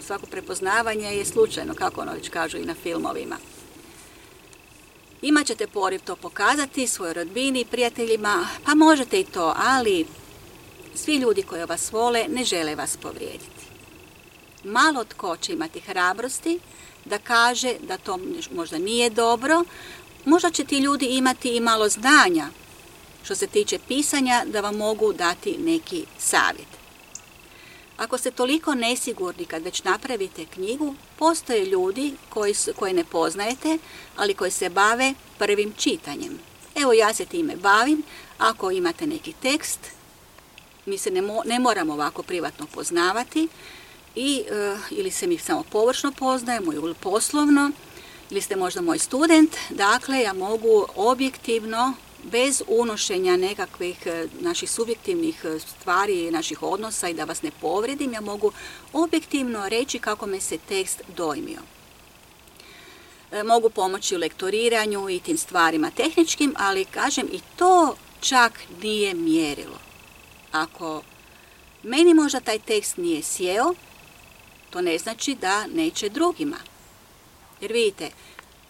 svako 0.00 0.26
prepoznavanje 0.26 1.06
je 1.06 1.24
slučajno, 1.24 1.74
kako 1.74 2.00
ono 2.00 2.12
već 2.12 2.28
kažu 2.28 2.58
i 2.58 2.64
na 2.64 2.74
filmovima. 2.74 3.36
Imat 5.22 5.46
ćete 5.46 5.66
poriv 5.66 6.00
to 6.00 6.16
pokazati 6.16 6.86
svojoj 6.86 7.14
rodbini, 7.14 7.64
prijateljima, 7.64 8.48
pa 8.64 8.74
možete 8.74 9.20
i 9.20 9.24
to, 9.24 9.54
ali 9.56 10.06
svi 10.94 11.16
ljudi 11.16 11.42
koji 11.42 11.64
vas 11.64 11.92
vole 11.92 12.26
ne 12.28 12.44
žele 12.44 12.74
vas 12.74 12.96
povrijediti. 12.96 13.62
Malo 14.64 15.04
tko 15.04 15.36
će 15.36 15.52
imati 15.52 15.80
hrabrosti 15.80 16.60
da 17.04 17.18
kaže 17.18 17.74
da 17.88 17.98
to 17.98 18.18
možda 18.54 18.78
nije 18.78 19.10
dobro, 19.10 19.64
možda 20.24 20.50
će 20.50 20.64
ti 20.64 20.78
ljudi 20.78 21.06
imati 21.06 21.56
i 21.56 21.60
malo 21.60 21.88
znanja 21.88 22.46
što 23.24 23.34
se 23.34 23.46
tiče 23.46 23.78
pisanja 23.88 24.44
da 24.46 24.60
vam 24.60 24.76
mogu 24.76 25.12
dati 25.12 25.56
neki 25.58 26.04
savjet. 26.18 26.71
Ako 28.02 28.18
ste 28.18 28.30
toliko 28.30 28.74
nesigurni 28.74 29.44
kad 29.44 29.62
već 29.62 29.84
napravite 29.84 30.46
knjigu, 30.46 30.94
postoje 31.18 31.66
ljudi 31.66 32.14
koji 32.28 32.54
koje 32.76 32.92
ne 32.92 33.04
poznajete, 33.04 33.78
ali 34.16 34.34
koji 34.34 34.50
se 34.50 34.70
bave 34.70 35.14
prvim 35.38 35.72
čitanjem. 35.76 36.38
Evo 36.74 36.92
ja 36.92 37.14
se 37.14 37.24
time 37.24 37.56
bavim, 37.56 38.02
ako 38.38 38.70
imate 38.70 39.06
neki 39.06 39.32
tekst, 39.32 39.78
mi 40.86 40.98
se 40.98 41.10
ne, 41.10 41.22
ne 41.44 41.58
moramo 41.58 41.92
ovako 41.92 42.22
privatno 42.22 42.66
poznavati, 42.74 43.48
i, 44.14 44.44
eh, 44.50 44.78
ili 44.90 45.10
se 45.10 45.26
mi 45.26 45.38
samo 45.38 45.62
površno 45.70 46.12
poznajemo 46.12 46.72
ili 46.72 46.94
poslovno, 46.94 47.70
ili 48.30 48.40
ste 48.40 48.56
možda 48.56 48.80
moj 48.80 48.98
student, 48.98 49.56
dakle 49.70 50.20
ja 50.20 50.32
mogu 50.32 50.86
objektivno 50.96 51.94
bez 52.22 52.62
unošenja 52.68 53.36
nekakvih 53.36 54.06
e, 54.06 54.26
naših 54.40 54.70
subjektivnih 54.70 55.44
e, 55.44 55.58
stvari, 55.58 56.30
naših 56.30 56.62
odnosa 56.62 57.08
i 57.08 57.14
da 57.14 57.24
vas 57.24 57.42
ne 57.42 57.50
povredim, 57.60 58.12
ja 58.12 58.20
mogu 58.20 58.52
objektivno 58.92 59.68
reći 59.68 59.98
kako 59.98 60.26
me 60.26 60.40
se 60.40 60.58
tekst 60.58 61.02
dojmio. 61.16 61.60
E, 63.32 63.42
mogu 63.42 63.70
pomoći 63.70 64.16
u 64.16 64.18
lektoriranju 64.18 65.08
i 65.10 65.20
tim 65.20 65.38
stvarima 65.38 65.90
tehničkim, 65.90 66.54
ali 66.58 66.84
kažem 66.84 67.28
i 67.32 67.40
to 67.56 67.96
čak 68.20 68.60
nije 68.82 69.14
mjerilo. 69.14 69.78
Ako 70.52 71.02
meni 71.82 72.14
možda 72.14 72.40
taj 72.40 72.58
tekst 72.58 72.96
nije 72.96 73.22
sjeo, 73.22 73.74
to 74.70 74.80
ne 74.80 74.98
znači 74.98 75.34
da 75.34 75.66
neće 75.66 76.08
drugima. 76.08 76.56
Jer 77.60 77.72
vidite, 77.72 78.10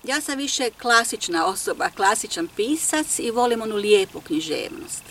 ja 0.04 0.20
sam 0.20 0.38
više 0.38 0.70
klasična 0.70 1.46
osoba, 1.46 1.90
klasičan 1.96 2.48
pisac 2.56 3.18
i 3.18 3.30
volim 3.30 3.62
onu 3.62 3.76
lijepu 3.76 4.20
književnost. 4.20 5.02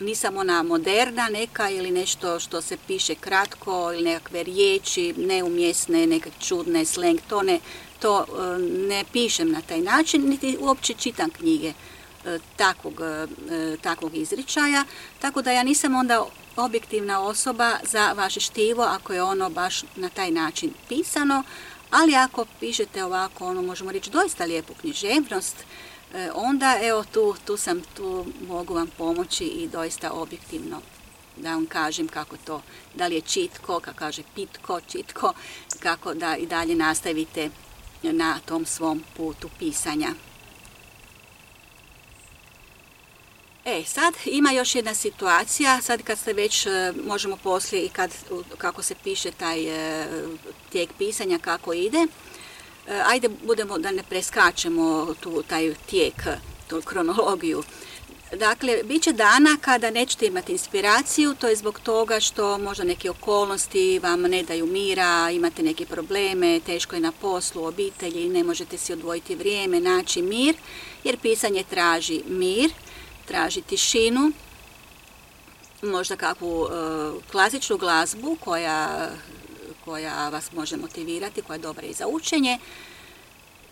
Nisam 0.00 0.36
ona 0.36 0.62
moderna 0.62 1.28
neka 1.28 1.70
ili 1.70 1.90
nešto 1.90 2.40
što 2.40 2.62
se 2.62 2.76
piše 2.86 3.14
kratko 3.14 3.92
ili 3.94 4.04
nekakve 4.04 4.42
riječi, 4.42 5.14
neumjesne, 5.16 6.06
nekak 6.06 6.32
čudne, 6.40 6.84
sleng, 6.84 7.20
to 7.28 7.42
ne, 7.42 7.60
to 8.00 8.24
e, 8.24 8.58
ne 8.88 9.04
pišem 9.12 9.52
na 9.52 9.60
taj 9.60 9.80
način, 9.80 10.28
niti 10.28 10.56
uopće 10.60 10.94
čitam 10.94 11.30
knjige 11.30 11.72
e, 12.24 12.38
takvog, 12.56 13.00
e, 13.00 13.76
takvog 13.82 14.16
izričaja, 14.16 14.84
tako 15.20 15.42
da 15.42 15.52
ja 15.52 15.62
nisam 15.62 15.94
onda 15.94 16.26
objektivna 16.56 17.20
osoba 17.20 17.78
za 17.82 18.12
vaše 18.12 18.40
štivo 18.40 18.82
ako 18.82 19.12
je 19.12 19.22
ono 19.22 19.50
baš 19.50 19.82
na 19.96 20.08
taj 20.08 20.30
način 20.30 20.72
pisano, 20.88 21.42
ali 21.92 22.14
ako 22.16 22.46
pišete 22.60 23.04
ovako, 23.04 23.46
ono 23.46 23.62
možemo 23.62 23.92
reći 23.92 24.10
doista 24.10 24.44
lijepu 24.44 24.74
književnost, 24.80 25.56
e, 26.14 26.30
onda 26.34 26.78
evo 26.82 27.04
tu, 27.12 27.34
tu 27.44 27.56
sam, 27.56 27.80
tu 27.96 28.26
mogu 28.48 28.74
vam 28.74 28.88
pomoći 28.98 29.44
i 29.44 29.68
doista 29.68 30.12
objektivno 30.12 30.80
da 31.36 31.54
vam 31.54 31.66
kažem 31.66 32.08
kako 32.08 32.36
to, 32.36 32.62
da 32.94 33.06
li 33.06 33.14
je 33.14 33.20
čitko, 33.20 33.80
kako 33.80 33.98
kaže 33.98 34.22
pitko, 34.34 34.80
čitko, 34.80 35.32
kako 35.78 36.14
da 36.14 36.36
i 36.36 36.46
dalje 36.46 36.74
nastavite 36.74 37.50
na 38.02 38.38
tom 38.44 38.66
svom 38.66 39.04
putu 39.16 39.48
pisanja. 39.58 40.14
E, 43.64 43.84
sad 43.86 44.14
ima 44.24 44.50
još 44.50 44.74
jedna 44.74 44.94
situacija, 44.94 45.80
sad 45.80 46.02
kad 46.02 46.18
ste 46.18 46.32
već, 46.32 46.66
e, 46.66 46.92
možemo 47.06 47.36
poslije 47.36 47.84
i 47.84 47.88
kad, 47.88 48.10
kako 48.58 48.82
se 48.82 48.94
piše 49.04 49.30
taj 49.30 49.64
e, 49.64 50.06
tijek 50.70 50.90
pisanja, 50.98 51.38
kako 51.38 51.72
ide, 51.72 51.98
e, 51.98 52.06
ajde 53.06 53.28
budemo 53.28 53.78
da 53.78 53.90
ne 53.90 54.02
preskačemo 54.02 55.14
tu 55.20 55.42
taj 55.42 55.74
tijek, 55.86 56.26
tu 56.68 56.82
kronologiju. 56.84 57.62
Dakle, 58.38 58.82
bit 58.84 59.02
će 59.02 59.12
dana 59.12 59.56
kada 59.60 59.90
nećete 59.90 60.26
imati 60.26 60.52
inspiraciju, 60.52 61.34
to 61.34 61.48
je 61.48 61.56
zbog 61.56 61.80
toga 61.80 62.20
što 62.20 62.58
možda 62.58 62.84
neke 62.84 63.10
okolnosti 63.10 63.98
vam 63.98 64.22
ne 64.22 64.42
daju 64.42 64.66
mira, 64.66 65.30
imate 65.30 65.62
neke 65.62 65.86
probleme, 65.86 66.60
teško 66.66 66.96
je 66.96 67.00
na 67.00 67.12
poslu, 67.12 67.64
obitelji, 67.64 68.28
ne 68.28 68.44
možete 68.44 68.78
si 68.78 68.92
odvojiti 68.92 69.34
vrijeme, 69.34 69.80
naći 69.80 70.22
mir, 70.22 70.54
jer 71.04 71.18
pisanje 71.18 71.64
traži 71.70 72.22
mir, 72.28 72.70
traži 73.32 73.62
tišinu, 73.62 74.32
možda 75.82 76.16
kakvu 76.16 76.66
e, 76.66 76.70
klasičnu 77.30 77.76
glazbu 77.78 78.36
koja, 78.40 79.08
koja 79.84 80.28
vas 80.28 80.52
može 80.52 80.76
motivirati, 80.76 81.42
koja 81.42 81.54
je 81.54 81.60
dobra 81.60 81.86
i 81.86 81.92
za 81.92 82.06
učenje 82.06 82.58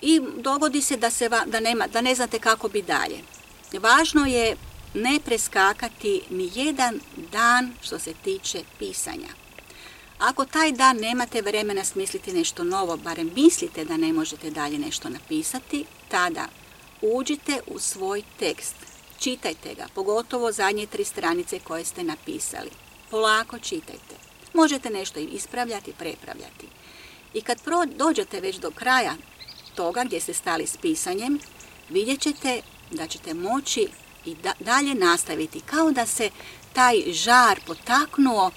i 0.01 0.21
dogodi 0.37 0.83
se 0.83 0.97
da, 0.97 1.11
se 1.11 1.29
da, 1.29 1.61
nema, 1.61 1.87
da 1.87 2.01
ne 2.01 2.15
znate 2.15 2.39
kako 2.39 2.69
bi 2.69 2.83
dalje. 2.83 3.21
važno 3.81 4.27
je 4.27 4.57
ne 4.95 5.21
preskakati 5.25 6.23
ni 6.31 6.51
jedan 6.55 7.01
dan 7.33 7.73
što 7.83 7.99
se 7.99 8.15
tiče 8.25 8.63
pisanja. 8.79 9.29
Ako 10.19 10.45
taj 10.45 10.73
dan 10.73 10.97
nemate 10.97 11.43
vremena 11.43 11.85
smisliti 11.85 12.33
nešto 12.33 12.65
novo, 12.65 12.97
barem 12.97 13.31
mislite 13.35 13.85
da 13.85 13.97
ne 13.97 14.13
možete 14.13 14.51
dalje 14.51 14.79
nešto 14.79 15.09
napisati, 15.09 15.85
tada 16.09 16.47
uđite 17.03 17.61
u 17.67 17.79
svoj 17.79 18.23
tekst. 18.39 18.90
Čitajte 19.21 19.75
ga, 19.75 19.87
pogotovo 19.95 20.53
zadnje 20.53 20.87
tri 20.87 21.05
stranice 21.05 21.59
koje 21.59 21.85
ste 21.85 22.05
napisali. 22.05 22.71
Polako 23.11 23.59
čitajte. 23.59 24.15
Možete 24.55 24.91
nešto 24.91 25.21
ispravljati, 25.21 25.93
prepravljati. 25.93 26.67
I 27.35 27.41
kad 27.41 27.61
dođete 27.97 28.41
već 28.41 28.57
do 28.57 28.71
kraja 28.71 29.15
toga 29.75 30.05
gdje 30.05 30.21
ste 30.21 30.35
stali 30.35 30.67
s 30.67 30.77
pisanjem, 30.77 31.39
vidjet 31.89 32.21
ćete 32.21 32.63
da 32.91 33.07
ćete 33.07 33.35
moći 33.35 33.89
i 34.25 34.37
dalje 34.61 34.95
nastaviti. 34.95 35.61
Kao 35.61 35.91
da 35.91 36.07
se 36.07 36.31
taj 36.73 37.13
žar 37.13 37.61
potaknuo 37.67 38.51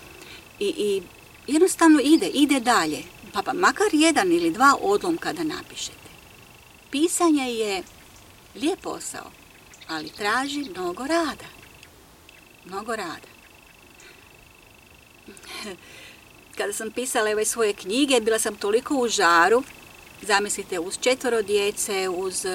i, 0.60 0.68
i 0.68 1.02
jednostavno 1.48 2.00
ide, 2.04 2.28
ide 2.28 2.60
dalje. 2.60 3.04
Pa, 3.34 3.42
pa 3.42 3.54
makar 3.54 3.88
jedan 3.92 4.32
ili 4.32 4.52
dva 4.52 4.76
odlomka 4.82 5.34
da 5.34 5.44
napišete. 5.44 6.10
Pisanje 6.92 7.54
je 7.54 7.84
lijep 8.56 8.82
posao, 8.82 9.32
ali 9.88 10.10
traži 10.10 10.60
mnogo 10.70 11.08
rada. 11.08 11.46
Mnogo 12.66 12.96
rada. 12.96 13.28
Kada 16.58 16.74
sam 16.74 16.92
pisala 16.92 17.32
ove 17.32 17.46
svoje 17.46 17.74
knjige, 17.74 18.20
bila 18.22 18.40
sam 18.40 18.56
toliko 18.56 18.96
u 18.96 19.08
žaru, 19.08 19.64
zamislite, 20.22 20.80
uz 20.80 20.98
četvoro 21.02 21.42
djece, 21.42 22.10
uz 22.10 22.46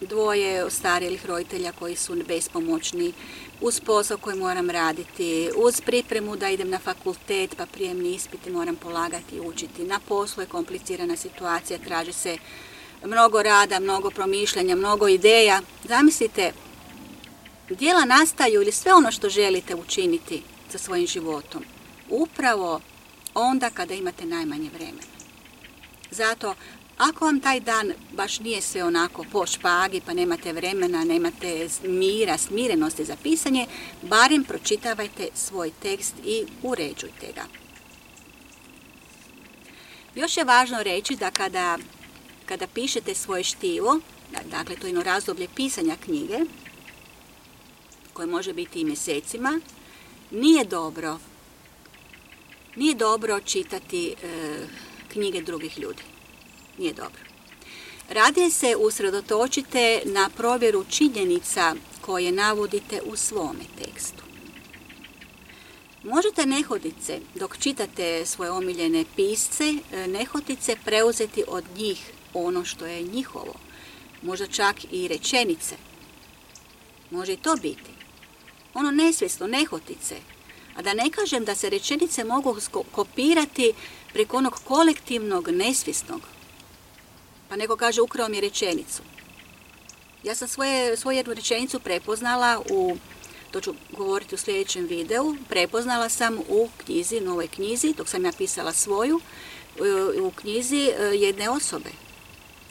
dvoje 0.00 0.70
starijih 0.70 1.26
roditelja 1.26 1.72
koji 1.72 1.96
su 1.96 2.16
bespomoćni, 2.28 3.12
uz 3.60 3.80
posao 3.80 4.18
koji 4.18 4.36
moram 4.36 4.70
raditi, 4.70 5.50
uz 5.56 5.80
pripremu 5.80 6.36
da 6.36 6.48
idem 6.48 6.70
na 6.70 6.78
fakultet 6.78 7.54
pa 7.56 7.66
prijemni 7.66 8.14
ispiti 8.14 8.50
moram 8.50 8.76
polagati 8.76 9.36
i 9.36 9.40
učiti. 9.40 9.84
Na 9.84 10.00
poslu 10.08 10.42
je 10.42 10.46
komplicirana 10.46 11.16
situacija, 11.16 11.78
traži 11.78 12.12
se 12.12 12.38
mnogo 13.04 13.42
rada, 13.42 13.80
mnogo 13.80 14.10
promišljanja, 14.10 14.76
mnogo 14.76 15.08
ideja. 15.08 15.60
Zamislite, 15.84 16.52
dijela 17.68 18.04
nastaju 18.04 18.62
ili 18.62 18.72
sve 18.72 18.94
ono 18.94 19.12
što 19.12 19.28
želite 19.28 19.74
učiniti 19.74 20.42
sa 20.68 20.78
svojim 20.78 21.06
životom. 21.06 21.64
Upravo 22.10 22.80
onda 23.34 23.70
kada 23.70 23.94
imate 23.94 24.26
najmanje 24.26 24.70
vremena. 24.74 25.12
Zato 26.10 26.54
ako 26.98 27.24
vam 27.24 27.40
taj 27.40 27.60
dan 27.60 27.92
baš 28.12 28.40
nije 28.40 28.60
sve 28.60 28.84
onako 28.84 29.24
po 29.32 29.46
špagi, 29.46 30.00
pa 30.06 30.14
nemate 30.14 30.52
vremena, 30.52 31.04
nemate 31.04 31.68
mira, 31.82 32.38
smirenosti 32.38 33.04
za 33.04 33.16
pisanje, 33.22 33.66
barem 34.02 34.44
pročitavajte 34.44 35.28
svoj 35.34 35.70
tekst 35.82 36.14
i 36.24 36.44
uređujte 36.62 37.32
ga. 37.34 37.42
Još 40.14 40.36
je 40.36 40.44
važno 40.44 40.82
reći 40.82 41.16
da 41.16 41.30
kada, 41.30 41.78
kada 42.52 42.66
pišete 42.66 43.14
svoje 43.14 43.44
štivo, 43.44 44.00
dakle 44.50 44.76
to 44.76 44.86
je 44.86 44.88
jedno 44.88 45.02
razdoblje 45.02 45.48
pisanja 45.54 45.96
knjige, 46.04 46.38
koje 48.12 48.26
može 48.26 48.52
biti 48.52 48.80
i 48.80 48.84
mjesecima, 48.84 49.60
nije 50.30 50.64
dobro, 50.64 51.18
nije 52.76 52.94
dobro 52.94 53.40
čitati 53.40 54.08
e, 54.08 54.14
knjige 55.08 55.42
drugih 55.42 55.78
ljudi 55.78 56.02
nije 56.78 56.92
dobro. 56.92 57.22
Radije 58.08 58.50
se 58.50 58.76
usredotočite 58.76 60.02
na 60.04 60.30
provjeru 60.36 60.84
činjenica 60.90 61.74
koje 62.00 62.32
navodite 62.32 63.00
u 63.04 63.16
svome 63.16 63.64
tekstu. 63.78 64.22
Možete 66.02 66.46
nehotice, 66.46 67.20
dok 67.34 67.58
čitate 67.58 68.26
svoje 68.26 68.50
omiljene 68.50 69.04
pisce, 69.16 69.74
nehotice 70.08 70.76
preuzeti 70.84 71.44
od 71.48 71.64
njih 71.76 72.12
ono 72.34 72.64
što 72.64 72.86
je 72.86 73.02
njihovo. 73.02 73.54
Možda 74.22 74.46
čak 74.46 74.76
i 74.90 75.08
rečenice. 75.08 75.76
Može 77.10 77.32
i 77.32 77.36
to 77.36 77.56
biti. 77.56 77.90
Ono 78.74 78.90
nesvjesno, 78.90 79.46
nehotice. 79.46 80.16
A 80.76 80.82
da 80.82 80.94
ne 80.94 81.10
kažem 81.10 81.44
da 81.44 81.54
se 81.54 81.70
rečenice 81.70 82.24
mogu 82.24 82.56
kopirati 82.92 83.72
preko 84.12 84.36
onog 84.36 84.54
kolektivnog 84.64 85.48
nesvjesnog 85.48 86.20
pa 87.52 87.56
neko 87.56 87.76
kaže 87.76 88.00
ukrao 88.00 88.28
mi 88.28 88.40
rečenicu. 88.40 89.02
Ja 90.24 90.34
sam 90.34 90.48
svoje, 90.48 90.96
svoju 90.96 91.16
jednu 91.16 91.34
rečenicu 91.34 91.80
prepoznala 91.80 92.62
u, 92.70 92.96
to 93.50 93.60
ću 93.60 93.74
govoriti 93.90 94.34
u 94.34 94.38
sljedećem 94.38 94.86
videu, 94.86 95.36
prepoznala 95.48 96.08
sam 96.08 96.38
u 96.48 96.68
knjizi, 96.84 97.20
novoj 97.20 97.48
knjizi, 97.48 97.94
dok 97.96 98.08
sam 98.08 98.24
ja 98.24 98.32
pisala 98.38 98.72
svoju, 98.72 99.20
u 100.22 100.30
knjizi 100.30 100.76
e, 100.76 101.02
jedne 101.04 101.50
osobe. 101.50 101.90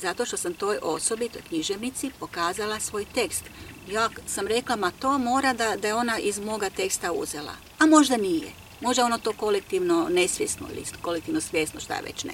Zato 0.02 0.26
što 0.26 0.38
sam 0.38 0.54
toj 0.54 0.78
osobi, 0.82 1.30
toj 1.30 1.42
književnici, 1.42 2.12
pokazala 2.20 2.80
svoj 2.80 3.06
tekst. 3.14 3.44
Ja 3.88 4.10
sam 4.28 4.48
rekla, 4.48 4.76
ma 4.76 4.92
to 4.92 5.18
mora 5.18 5.54
da, 5.54 5.76
da 5.76 5.88
je 5.88 5.94
ona 5.94 6.20
iz 6.20 6.40
moga 6.40 6.70
teksta 6.70 7.12
uzela. 7.12 7.54
A 7.80 7.86
možda 7.86 8.18
nije. 8.18 8.52
Možda 8.82 9.06
ono 9.06 9.18
to 9.18 9.34
kolektivno 9.34 10.08
nesvjesno 10.10 10.68
ili 10.74 10.86
kolektivno 11.02 11.42
svjesno, 11.42 11.80
šta 11.80 12.00
već 12.06 12.24
ne. 12.24 12.34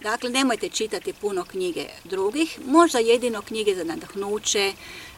Dakle, 0.00 0.30
nemojte 0.30 0.68
čitati 0.68 1.12
puno 1.12 1.44
knjige 1.44 1.86
drugih, 2.04 2.58
možda 2.66 2.98
jedino 2.98 3.42
knjige 3.42 3.74
za 3.74 3.84
nadahnuće, 3.84 4.72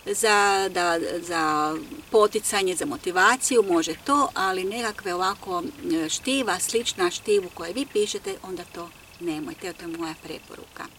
za, 0.07 0.69
da, 0.69 0.99
za 1.21 1.75
poticanje, 2.11 2.75
za 2.75 2.87
motivaciju, 2.87 3.65
može 3.69 3.95
to, 4.05 4.29
ali 4.35 4.65
nekakve 4.65 5.15
ovako 5.15 5.63
štiva, 6.09 6.59
slična 6.59 7.11
štivu 7.11 7.51
koje 7.55 7.73
vi 7.73 7.87
pišete, 7.93 8.35
onda 8.43 8.65
to 8.75 8.91
nemojte, 9.21 9.73
to 9.73 9.83
je 9.83 9.97
moja 9.99 10.15
preporuka. 10.23 10.98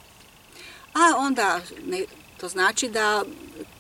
A 1.00 1.18
onda, 1.18 1.62
to 2.38 2.48
znači 2.48 2.90
da, 2.90 3.24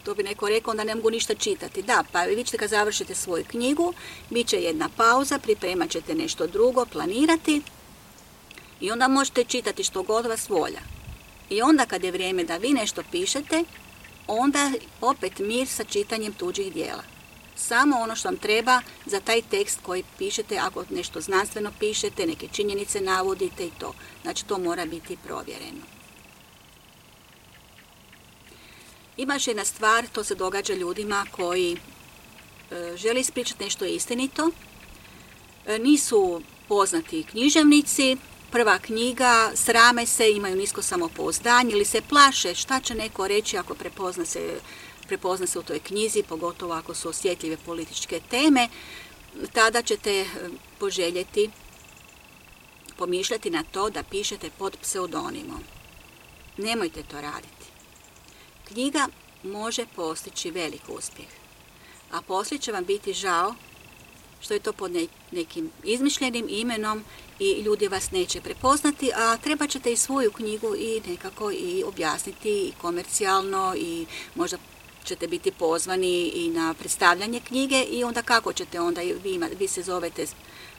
to 0.03 0.15
bi 0.15 0.23
neko 0.23 0.49
rekao, 0.49 0.71
onda 0.71 0.83
ne 0.83 0.95
mogu 0.95 1.09
ništa 1.09 1.35
čitati. 1.35 1.81
Da, 1.81 2.03
pa 2.11 2.23
vi 2.23 2.43
ćete 2.43 2.57
kad 2.57 2.69
završite 2.69 3.15
svoju 3.15 3.45
knjigu, 3.47 3.93
bit 4.29 4.47
će 4.47 4.61
jedna 4.61 4.89
pauza, 4.97 5.39
pripremat 5.39 5.89
ćete 5.89 6.15
nešto 6.15 6.47
drugo, 6.47 6.85
planirati, 6.85 7.61
i 8.79 8.91
onda 8.91 9.07
možete 9.07 9.43
čitati 9.43 9.83
što 9.83 10.03
god 10.03 10.25
vas 10.25 10.49
volja. 10.49 10.81
I 11.49 11.61
onda 11.61 11.85
kad 11.85 12.03
je 12.03 12.11
vrijeme 12.11 12.43
da 12.43 12.57
vi 12.57 12.73
nešto 12.73 13.03
pišete, 13.11 13.63
onda 14.27 14.71
opet 15.01 15.39
mir 15.39 15.67
sa 15.67 15.83
čitanjem 15.83 16.33
tuđih 16.33 16.73
dijela. 16.73 17.03
Samo 17.55 17.97
ono 17.97 18.15
što 18.15 18.27
vam 18.27 18.37
treba 18.37 18.81
za 19.05 19.19
taj 19.19 19.41
tekst 19.41 19.79
koji 19.83 20.03
pišete, 20.17 20.57
ako 20.57 20.83
nešto 20.89 21.21
znanstveno 21.21 21.71
pišete, 21.79 22.27
neke 22.27 22.47
činjenice 22.47 23.01
navodite 23.01 23.65
i 23.65 23.71
to. 23.79 23.93
Znači 24.21 24.45
to 24.45 24.57
mora 24.57 24.85
biti 24.85 25.17
provjereno. 25.25 25.98
Ima 29.19 29.39
jedna 29.45 29.65
stvar, 29.65 30.07
to 30.07 30.23
se 30.23 30.35
događa 30.35 30.73
ljudima 30.73 31.25
koji 31.31 31.77
e, 32.71 32.97
žele 32.97 33.21
ispričati 33.21 33.63
nešto 33.63 33.85
istinito, 33.85 34.51
e, 35.65 35.79
nisu 35.79 36.41
poznati 36.67 37.23
književnici, 37.23 38.17
prva 38.51 38.79
knjiga, 38.79 39.51
srame 39.55 40.05
se, 40.05 40.31
imaju 40.31 40.55
nisko 40.55 40.81
samopouzdanje 40.81 41.71
ili 41.71 41.85
se 41.85 42.01
plaše 42.01 42.55
šta 42.55 42.79
će 42.79 42.95
neko 42.95 43.27
reći 43.27 43.57
ako 43.57 43.75
prepozna 43.75 44.25
se, 44.25 44.59
prepozna 45.07 45.47
se 45.47 45.59
u 45.59 45.63
toj 45.63 45.79
knjizi, 45.79 46.23
pogotovo 46.23 46.73
ako 46.73 46.95
su 46.95 47.09
osjetljive 47.09 47.57
političke 47.57 48.21
teme, 48.29 48.67
tada 49.53 49.81
ćete 49.81 50.11
e, 50.11 50.25
poželjeti, 50.77 51.49
pomišljati 52.97 53.49
na 53.49 53.63
to 53.63 53.89
da 53.89 54.03
pišete 54.03 54.49
pod 54.57 54.77
pseudonimom. 54.81 55.63
Nemojte 56.57 57.03
to 57.03 57.21
raditi. 57.21 57.58
Knjiga 58.71 59.07
može 59.43 59.85
postići 59.95 60.51
velik 60.51 60.81
uspjeh, 60.87 61.27
a 62.11 62.21
poslije 62.21 62.59
će 62.59 62.71
vam 62.71 62.85
biti 62.85 63.13
žao 63.13 63.55
što 64.41 64.53
je 64.53 64.59
to 64.59 64.73
pod 64.73 64.91
nekim 65.31 65.71
izmišljenim 65.83 66.45
imenom 66.49 67.03
i 67.39 67.51
ljudi 67.51 67.87
vas 67.87 68.11
neće 68.11 68.41
prepoznati, 68.41 69.11
a 69.15 69.37
treba 69.37 69.67
ćete 69.67 69.91
i 69.91 69.97
svoju 69.97 70.31
knjigu 70.31 70.75
i 70.75 71.01
nekako 71.07 71.51
i 71.51 71.83
objasniti 71.83 72.49
i 72.49 72.73
komercijalno 72.81 73.75
i 73.77 74.05
možda 74.35 74.57
ćete 75.03 75.27
biti 75.27 75.51
pozvani 75.51 76.27
i 76.27 76.49
na 76.49 76.73
predstavljanje 76.73 77.39
knjige 77.39 77.83
i 77.83 78.03
onda 78.03 78.21
kako 78.21 78.53
ćete 78.53 78.79
onda, 78.79 79.01
vi, 79.01 79.39
vi 79.59 79.67
se 79.67 79.83
zovete 79.83 80.25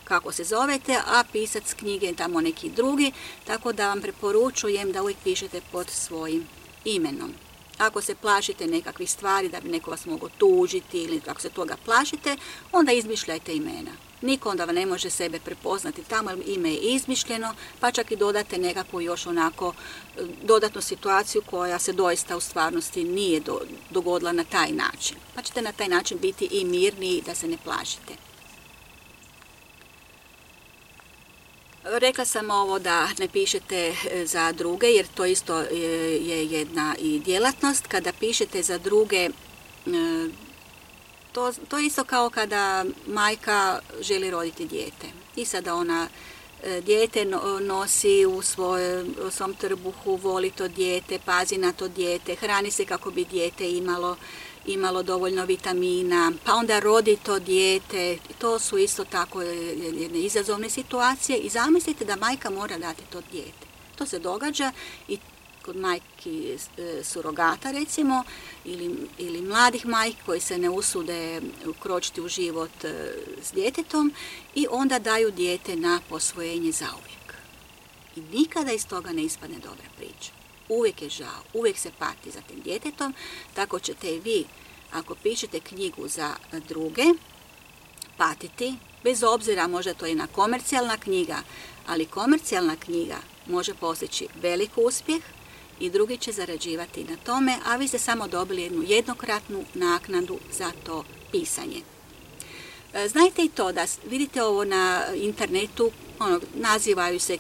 kako 0.04 0.32
se 0.32 0.44
zovete, 0.44 0.96
a 1.06 1.24
pisac 1.32 1.74
knjige 1.74 2.06
je 2.06 2.16
tamo 2.16 2.40
neki 2.40 2.70
drugi, 2.70 3.12
tako 3.44 3.72
da 3.72 3.88
vam 3.88 4.00
preporučujem 4.00 4.92
da 4.92 5.02
uvijek 5.02 5.18
pišete 5.24 5.60
pod 5.72 5.90
svojim 5.90 6.46
imenom. 6.84 7.49
Ako 7.80 8.00
se 8.00 8.14
plašite 8.14 8.66
nekakvih 8.66 9.10
stvari 9.10 9.48
da 9.48 9.60
bi 9.60 9.68
neko 9.68 9.90
vas 9.90 10.06
mogao 10.06 10.28
tužiti 10.28 11.02
ili 11.02 11.20
ako 11.26 11.40
se 11.40 11.50
toga 11.50 11.76
plašite, 11.84 12.36
onda 12.72 12.92
izmišljajte 12.92 13.54
imena. 13.54 13.90
Niko 14.22 14.50
onda 14.50 14.66
ne 14.66 14.86
može 14.86 15.10
sebe 15.10 15.40
prepoznati 15.40 16.04
tamo, 16.04 16.30
ime 16.46 16.70
je 16.70 16.78
izmišljeno, 16.78 17.54
pa 17.80 17.90
čak 17.90 18.10
i 18.10 18.16
dodate 18.16 18.58
nekakvu 18.58 19.00
još 19.00 19.26
onako 19.26 19.72
e, 19.72 20.22
dodatnu 20.42 20.80
situaciju 20.80 21.42
koja 21.50 21.78
se 21.78 21.92
doista 21.92 22.36
u 22.36 22.40
stvarnosti 22.40 23.04
nije 23.04 23.42
dogodila 23.90 24.32
na 24.32 24.44
taj 24.44 24.72
način. 24.72 25.16
Pa 25.34 25.42
ćete 25.42 25.62
na 25.62 25.72
taj 25.72 25.88
način 25.88 26.18
biti 26.18 26.48
i 26.50 26.64
mirniji 26.64 27.22
da 27.26 27.34
se 27.34 27.48
ne 27.48 27.56
plašite. 27.64 28.29
Rekla 31.84 32.24
sam 32.24 32.50
ovo 32.50 32.78
da 32.78 33.08
ne 33.18 33.28
pišete 33.28 33.94
e, 34.10 34.26
za 34.26 34.52
druge, 34.52 34.86
jer 34.86 35.06
to 35.14 35.24
isto 35.24 35.60
e, 35.60 35.76
je 36.20 36.46
jedna 36.46 36.94
i 36.98 37.18
djelatnost. 37.18 37.86
Kada 37.86 38.12
pišete 38.12 38.62
za 38.62 38.78
druge, 38.78 39.16
e, 39.26 39.30
to, 41.32 41.52
to 41.68 41.78
je 41.78 41.86
isto 41.86 42.04
kao 42.04 42.30
kada 42.30 42.84
majka 43.06 43.80
želi 44.00 44.30
roditi 44.30 44.64
dijete. 44.64 45.06
I 45.36 45.44
sada 45.44 45.74
ona 45.74 46.08
dijete 46.82 47.24
nosi 47.60 48.26
u, 48.26 48.42
u 49.26 49.30
svom 49.30 49.54
trbuhu, 49.54 50.16
voli 50.16 50.50
to 50.50 50.68
dijete, 50.68 51.18
pazi 51.24 51.58
na 51.58 51.72
to 51.72 51.88
dijete, 51.88 52.34
hrani 52.34 52.70
se 52.70 52.84
kako 52.84 53.10
bi 53.10 53.24
dijete 53.24 53.70
imalo 53.70 54.16
imalo 54.66 55.02
dovoljno 55.02 55.44
vitamina, 55.44 56.32
pa 56.44 56.54
onda 56.54 56.78
rodi 56.78 57.16
to 57.22 57.38
dijete, 57.38 58.18
to 58.38 58.58
su 58.58 58.78
isto 58.78 59.04
tako 59.04 59.42
jedne 59.42 60.18
izazovne 60.18 60.70
situacije 60.70 61.38
i 61.38 61.48
zamislite 61.48 62.04
da 62.04 62.16
majka 62.16 62.50
mora 62.50 62.78
dati 62.78 63.02
to 63.12 63.20
dijete. 63.32 63.66
To 63.96 64.06
se 64.06 64.18
događa 64.18 64.72
i 65.08 65.18
kod 65.62 65.76
majki 65.76 66.56
e, 66.76 67.04
surogata 67.04 67.70
recimo 67.70 68.24
ili, 68.64 68.96
ili 69.18 69.42
mladih 69.42 69.86
majki 69.86 70.18
koji 70.26 70.40
se 70.40 70.58
ne 70.58 70.70
usude 70.70 71.40
ukročiti 71.66 72.20
u 72.20 72.28
život 72.28 72.84
e, 72.84 73.14
s 73.42 73.52
djetetom 73.52 74.12
i 74.54 74.66
onda 74.70 74.98
daju 74.98 75.30
dijete 75.30 75.76
na 75.76 76.00
posvojenje 76.08 76.72
zauvijek. 76.72 77.34
I 78.16 78.20
nikada 78.20 78.72
iz 78.72 78.86
toga 78.86 79.12
ne 79.12 79.22
ispadne 79.22 79.58
dobra 79.58 79.86
priča 79.96 80.39
uvijek 80.70 81.02
je 81.02 81.08
žao, 81.08 81.42
uvijek 81.54 81.78
se 81.78 81.90
pati 81.98 82.30
za 82.30 82.40
tim 82.40 82.60
djetetom, 82.60 83.14
tako 83.54 83.78
ćete 83.78 84.14
i 84.14 84.20
vi, 84.20 84.44
ako 84.92 85.14
pišete 85.14 85.60
knjigu 85.60 86.08
za 86.08 86.34
druge, 86.68 87.04
patiti, 88.16 88.74
bez 89.04 89.22
obzira 89.22 89.66
možda 89.66 89.94
to 89.94 90.06
je 90.06 90.14
na 90.14 90.26
komercijalna 90.26 90.96
knjiga, 90.96 91.38
ali 91.86 92.06
komercijalna 92.06 92.76
knjiga 92.76 93.16
može 93.46 93.74
postići 93.74 94.28
velik 94.42 94.70
uspjeh 94.76 95.22
i 95.80 95.90
drugi 95.90 96.16
će 96.16 96.32
zarađivati 96.32 97.04
na 97.04 97.16
tome, 97.16 97.58
a 97.66 97.76
vi 97.76 97.88
ste 97.88 97.98
samo 97.98 98.28
dobili 98.28 98.62
jednu 98.62 98.82
jednokratnu 98.86 99.64
naknadu 99.74 100.38
za 100.52 100.72
to 100.84 101.04
pisanje. 101.32 101.82
E, 102.94 103.08
znajte 103.08 103.44
i 103.44 103.48
to 103.48 103.72
da 103.72 103.86
vidite 104.10 104.42
ovo 104.42 104.64
na 104.64 105.02
internetu, 105.14 105.90
ono, 106.18 106.40
nazivaju 106.54 107.20
se 107.20 107.34
e, 107.34 107.38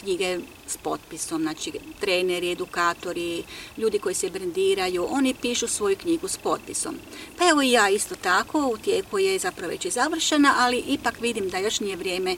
knjige 0.00 0.38
s 0.66 0.76
potpisom, 0.76 1.42
znači 1.42 1.72
treneri, 2.00 2.52
edukatori, 2.52 3.44
ljudi 3.76 3.98
koji 3.98 4.14
se 4.14 4.30
brendiraju, 4.30 5.06
oni 5.10 5.34
pišu 5.34 5.68
svoju 5.68 5.96
knjigu 5.96 6.28
s 6.28 6.36
potpisom. 6.36 6.94
Pa 7.38 7.48
evo 7.48 7.62
i 7.62 7.70
ja 7.70 7.88
isto 7.88 8.14
tako, 8.14 8.66
u 8.66 8.76
tijeku 8.76 9.18
je 9.18 9.38
zapravo 9.38 9.70
već 9.70 9.86
završena, 9.86 10.54
ali 10.58 10.78
ipak 10.78 11.20
vidim 11.20 11.48
da 11.48 11.58
još 11.58 11.80
nije 11.80 11.96
vrijeme 11.96 12.36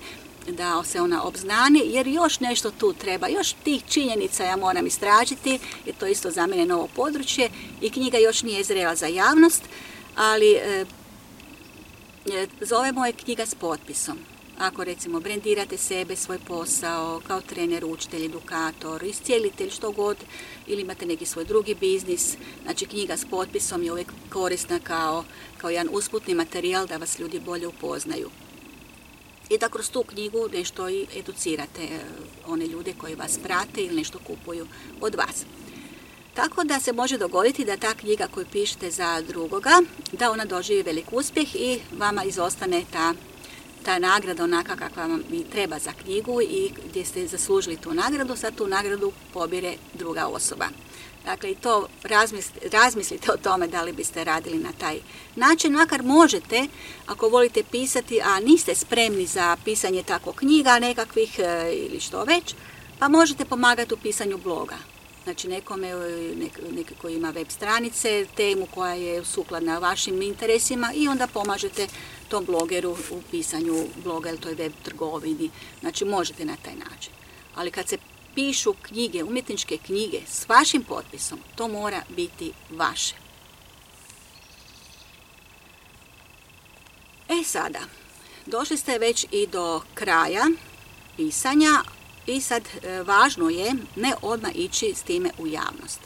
da 0.53 0.83
se 0.85 1.01
ona 1.01 1.23
obznani, 1.23 1.83
jer 1.85 2.07
još 2.07 2.41
nešto 2.41 2.71
tu 2.71 2.93
treba, 2.93 3.29
još 3.29 3.53
tih 3.65 3.83
činjenica 3.89 4.45
ja 4.45 4.57
moram 4.57 4.87
istražiti, 4.87 5.59
jer 5.87 5.95
to 5.97 6.07
isto 6.07 6.31
za 6.31 6.47
mene 6.47 6.67
novo 6.67 6.89
područje 6.97 7.51
i 7.81 7.91
knjiga 7.91 8.19
još 8.19 8.43
nije 8.43 8.65
zrela 8.65 8.95
za 8.95 9.07
javnost, 9.07 9.63
ali 10.17 10.53
e, 10.53 10.85
e 12.33 12.47
zovemo 12.61 13.07
je 13.07 13.13
knjiga 13.13 13.47
s 13.47 13.55
potpisom. 13.55 14.19
Ako 14.59 14.85
recimo 14.85 15.21
brendirate 15.21 15.77
sebe, 15.77 16.17
svoj 16.17 16.39
posao, 16.39 17.21
kao 17.27 17.41
trener, 17.41 17.85
učitelj, 17.85 18.25
edukator, 18.25 19.03
iscijelitelj, 19.03 19.71
što 19.71 19.91
god, 19.91 20.17
ili 20.67 20.83
imate 20.83 21.07
neki 21.07 21.27
svoj 21.27 21.45
drugi 21.45 21.75
biznis, 21.75 22.37
znači 22.63 22.87
knjiga 22.87 23.17
s 23.17 23.25
potpisom 23.25 23.83
je 23.83 23.93
uvijek 23.93 24.13
korisna 24.31 24.79
kao, 24.83 25.25
kao 25.57 25.71
jedan 25.71 25.89
usputni 25.93 26.35
materijal 26.35 26.87
da 26.87 26.97
vas 26.97 27.19
ljudi 27.19 27.41
bolje 27.41 27.67
upoznaju. 27.67 28.31
I 29.51 29.59
da 29.59 29.69
kroz 29.69 29.91
tu 29.91 30.03
knjigu 30.03 30.49
nešto 30.53 30.89
i 30.89 31.07
educirate 31.17 31.83
e, 31.83 32.01
one 32.47 32.67
ljude 32.67 32.95
koji 32.99 33.15
vas 33.15 33.39
prate 33.43 33.85
ili 33.85 33.97
nešto 33.97 34.19
kupuju 34.19 34.67
od 35.01 35.15
vas. 35.15 35.45
Tako 36.35 36.65
da 36.65 36.81
se 36.81 36.93
može 36.93 37.19
dogoditi 37.19 37.65
da 37.65 37.77
ta 37.77 37.95
knjiga 37.95 38.29
koju 38.35 38.47
pišete 38.53 38.91
za 38.91 39.23
drugoga, 39.29 39.83
da 40.13 40.31
ona 40.31 40.45
doživi 40.45 40.83
velik 40.83 41.13
uspjeh 41.13 41.55
i 41.55 41.81
vama 41.99 42.25
izostane 42.25 42.85
ta 42.93 43.15
ta 43.85 43.99
nagrada 43.99 44.45
onaka 44.45 44.77
kakva 44.77 45.07
vam 45.07 45.23
i 45.33 45.45
treba 45.45 45.79
za 45.79 45.93
knjigu 45.93 46.41
i 46.43 46.71
gdje 46.89 47.05
ste 47.05 47.27
zaslužili 47.27 47.77
tu 47.77 47.95
nagradu, 47.95 48.37
sad 48.37 48.55
tu 48.55 48.67
nagradu 48.67 49.13
pobire 49.33 49.75
druga 49.95 50.27
osoba. 50.27 50.69
Dakle, 51.25 51.51
i 51.51 51.55
to 51.55 51.89
razmislite 52.73 53.33
o 53.33 53.37
tome 53.37 53.67
da 53.67 53.83
li 53.83 53.93
biste 53.93 54.25
radili 54.25 54.59
na 54.59 54.73
taj 54.73 54.99
način, 55.37 55.73
makar 55.73 56.03
možete, 56.03 56.67
ako 57.07 57.29
volite 57.29 57.63
pisati, 57.71 58.21
a 58.25 58.41
niste 58.41 58.75
spremni 58.75 59.27
za 59.27 59.57
pisanje 59.65 60.03
tako 60.03 60.33
knjiga 60.33 60.79
nekakvih 60.79 61.39
e, 61.39 61.73
ili 61.75 62.01
što 62.01 62.25
već, 62.25 62.55
pa 62.99 63.09
možete 63.09 63.45
pomagati 63.45 63.95
u 63.95 63.97
pisanju 63.97 64.39
bloga. 64.39 64.77
Znači 65.25 65.49
nekome, 65.49 65.89
e, 65.89 66.35
nek, 66.73 66.93
koji 67.01 67.15
ima 67.15 67.31
web 67.31 67.47
stranice, 67.51 68.27
temu 68.37 68.67
koja 68.75 68.95
je 68.95 69.25
sukladna 69.25 69.79
vašim 69.79 70.23
interesima 70.23 70.93
i 70.95 71.09
onda 71.09 71.27
pomažete 71.27 71.89
tom 72.29 72.45
blogeru 72.45 72.97
u 73.11 73.23
pisanju 73.31 73.87
bloga 74.05 74.29
ili 74.29 74.39
toj 74.39 74.55
web 74.55 74.73
trgovini. 74.83 75.51
Znači 75.81 76.05
možete 76.05 76.45
na 76.45 76.57
taj 76.63 76.75
način. 76.75 77.13
Ali 77.55 77.71
kad 77.71 77.89
se 77.89 77.99
pišu 78.35 78.75
knjige, 78.83 79.25
umjetničke 79.25 79.79
knjige 79.87 80.21
s 80.27 80.49
vašim 80.49 80.85
potpisom, 80.85 81.39
to 81.57 81.69
mora 81.69 82.03
biti 82.17 82.53
vaše. 82.71 83.15
E 87.29 87.45
sada, 87.45 87.81
došli 88.47 88.77
ste 88.77 88.99
već 88.99 89.27
i 89.31 89.47
do 89.47 89.81
kraja 89.95 90.47
pisanja 91.17 91.83
i 92.27 92.41
sad 92.41 92.63
e, 92.63 93.03
važno 93.03 93.49
je 93.49 93.75
ne 93.97 94.15
odmah 94.23 94.51
ići 94.55 94.95
s 94.95 95.03
time 95.03 95.31
u 95.39 95.47
javnost, 95.47 96.01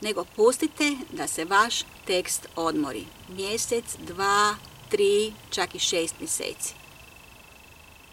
nego 0.00 0.24
pustite 0.36 0.96
da 1.12 1.26
se 1.26 1.44
vaš 1.44 1.82
tekst 2.06 2.48
odmori. 2.56 3.04
Mjesec, 3.28 3.84
dva, 4.06 4.56
tri, 4.88 5.32
čak 5.50 5.74
i 5.74 5.78
šest 5.78 6.14
mjeseci. 6.20 6.74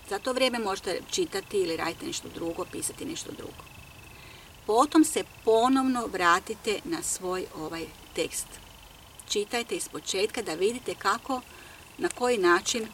Za 0.09 0.19
to 0.19 0.33
vrijeme 0.33 0.59
možete 0.59 1.01
čitati 1.11 1.57
ili 1.57 1.77
raditi 1.77 2.05
nešto 2.05 2.27
drugo, 2.35 2.65
pisati 2.71 3.05
nešto 3.05 3.31
drugo. 3.31 3.63
Potom 4.65 5.03
se 5.05 5.23
ponovno 5.45 6.07
vratite 6.07 6.79
na 6.83 7.03
svoj 7.03 7.45
ovaj 7.55 7.85
tekst. 8.15 8.47
Čitajte 9.29 9.75
iz 9.75 9.87
početka 9.87 10.41
da 10.41 10.53
vidite 10.53 10.95
kako, 10.95 11.41
na 11.97 12.09
koji 12.09 12.37
način 12.37 12.87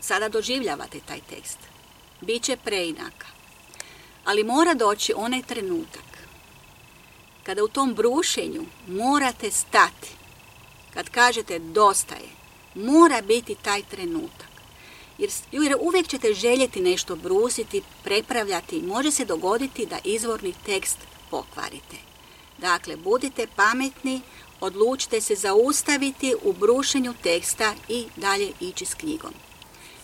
sada 0.00 0.28
doživljavate 0.28 1.00
taj 1.00 1.20
tekst. 1.30 1.58
Biće 2.20 2.56
preinaka. 2.56 3.26
Ali 4.24 4.44
mora 4.44 4.74
doći 4.74 5.12
onaj 5.16 5.42
trenutak 5.42 6.06
kada 7.42 7.64
u 7.64 7.68
tom 7.68 7.94
brušenju 7.94 8.62
morate 8.88 9.50
stati 9.50 10.15
kad 10.96 11.10
kažete 11.10 11.58
dosta 11.58 12.14
je, 12.14 12.28
mora 12.74 13.22
biti 13.22 13.54
taj 13.54 13.82
trenutak. 13.82 14.48
Jer, 15.18 15.30
jer 15.52 15.76
uvijek 15.80 16.08
ćete 16.08 16.34
željeti 16.34 16.80
nešto 16.80 17.16
brusiti, 17.16 17.82
prepravljati, 18.04 18.82
može 18.82 19.10
se 19.10 19.24
dogoditi 19.24 19.86
da 19.86 19.98
izvorni 20.04 20.54
tekst 20.66 20.98
pokvarite. 21.30 21.96
Dakle, 22.58 22.96
budite 22.96 23.46
pametni, 23.56 24.20
odlučite 24.60 25.20
se 25.20 25.34
zaustaviti 25.34 26.34
u 26.42 26.52
brušenju 26.52 27.14
teksta 27.22 27.74
i 27.88 28.06
dalje 28.16 28.52
ići 28.60 28.86
s 28.86 28.94
knjigom. 28.94 29.34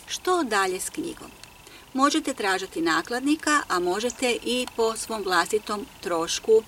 Što 0.06 0.42
dalje 0.42 0.80
s 0.80 0.90
knjigom? 0.90 1.30
Možete 1.92 2.34
tražiti 2.34 2.80
nakladnika, 2.80 3.62
a 3.68 3.78
možete 3.78 4.38
i 4.44 4.66
po 4.76 4.96
svom 4.96 5.22
vlastitom 5.22 5.86
trošku 6.00 6.62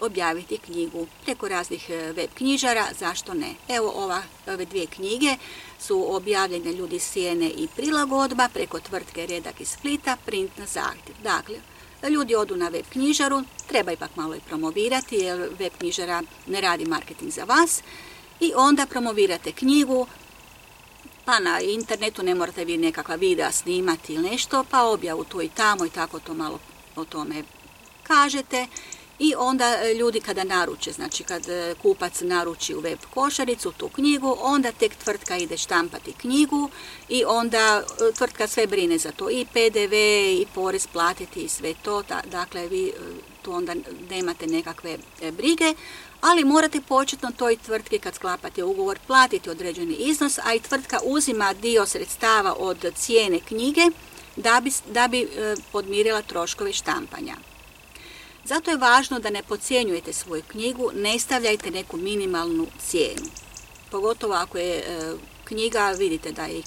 objaviti 0.00 0.58
knjigu 0.58 1.06
preko 1.24 1.48
raznih 1.48 1.90
e, 1.90 2.12
web 2.12 2.30
knjižara, 2.34 2.86
zašto 2.98 3.34
ne? 3.34 3.54
Evo 3.68 3.92
ova, 3.96 4.22
ove 4.46 4.64
dvije 4.64 4.86
knjige 4.86 5.36
su 5.80 6.14
objavljene 6.16 6.72
ljudi 6.72 6.98
Sijene 6.98 7.48
i 7.50 7.68
prilagodba 7.76 8.48
preko 8.54 8.80
tvrtke 8.80 9.26
Redak 9.26 9.60
iz 9.60 9.68
Splita, 9.68 10.16
print 10.26 10.58
na 10.58 10.66
zahtjev. 10.66 11.16
Dakle, 11.22 11.56
ljudi 12.10 12.34
odu 12.34 12.56
na 12.56 12.68
web 12.68 12.84
knjižaru, 12.92 13.42
treba 13.66 13.92
ipak 13.92 14.10
malo 14.16 14.34
i 14.34 14.40
promovirati 14.40 15.16
jer 15.16 15.48
web 15.58 15.72
knjižara 15.78 16.22
ne 16.46 16.60
radi 16.60 16.84
marketing 16.84 17.32
za 17.32 17.44
vas 17.44 17.82
i 18.40 18.52
onda 18.56 18.86
promovirate 18.86 19.52
knjigu, 19.52 20.06
pa 21.24 21.38
na 21.38 21.60
internetu 21.60 22.22
ne 22.22 22.34
morate 22.34 22.64
vi 22.64 22.76
nekakva 22.76 23.14
videa 23.14 23.52
snimati 23.52 24.14
ili 24.14 24.30
nešto, 24.30 24.64
pa 24.70 24.82
objavu 24.82 25.24
tu 25.24 25.42
i 25.42 25.48
tamo 25.48 25.86
i 25.86 25.90
tako 25.90 26.20
to 26.20 26.34
malo 26.34 26.58
o 26.96 27.04
tome 27.04 27.42
kažete 28.02 28.66
i 29.18 29.34
onda 29.38 29.78
e, 29.82 29.94
ljudi 29.94 30.20
kada 30.20 30.44
naruče, 30.44 30.92
znači 30.92 31.24
kad 31.24 31.48
e, 31.48 31.74
kupac 31.82 32.20
naruči 32.20 32.74
u 32.74 32.80
web 32.80 32.98
košaricu 33.14 33.72
tu 33.72 33.88
knjigu, 33.88 34.36
onda 34.40 34.72
tek 34.72 34.96
tvrtka 34.96 35.36
ide 35.36 35.56
štampati 35.56 36.12
knjigu 36.12 36.70
i 37.08 37.24
onda 37.26 37.82
e, 38.10 38.12
tvrtka 38.12 38.46
sve 38.46 38.66
brine 38.66 38.98
za 38.98 39.12
to. 39.12 39.30
I 39.30 39.46
PDV 39.52 39.94
i 40.42 40.46
porez 40.54 40.86
platiti 40.86 41.40
i 41.40 41.48
sve 41.48 41.74
to, 41.82 42.02
dakle 42.24 42.68
vi 42.68 42.92
tu 43.42 43.52
onda 43.52 43.74
nemate 44.10 44.46
nekakve 44.46 44.98
brige, 45.32 45.74
ali 46.20 46.44
morate 46.44 46.80
početno 46.80 47.30
toj 47.36 47.56
tvrtki 47.56 47.98
kad 47.98 48.14
sklapate 48.14 48.64
ugovor 48.64 48.98
platiti 49.06 49.50
određeni 49.50 49.94
iznos, 49.94 50.38
a 50.44 50.54
i 50.54 50.60
tvrtka 50.60 51.00
uzima 51.04 51.52
dio 51.52 51.86
sredstava 51.86 52.54
od 52.58 52.86
cijene 52.96 53.40
knjige 53.40 53.80
da 54.36 54.60
bi, 54.64 54.70
da 54.92 55.08
bi 55.08 55.28
podmirila 55.72 56.22
troškove 56.22 56.72
štampanja. 56.72 57.47
Zato 58.48 58.70
je 58.70 58.76
važno 58.76 59.18
da 59.18 59.30
ne 59.30 59.42
pocijenjujete 59.42 60.12
svoju 60.12 60.42
knjigu, 60.48 60.90
ne 60.94 61.18
stavljajte 61.18 61.70
neku 61.70 61.96
minimalnu 61.96 62.66
cijenu. 62.78 63.26
Pogotovo 63.90 64.34
ako 64.34 64.58
je 64.58 64.76
e, 64.76 65.14
knjiga, 65.44 65.94
vidite 65.98 66.32
da 66.32 66.44
je 66.44 66.62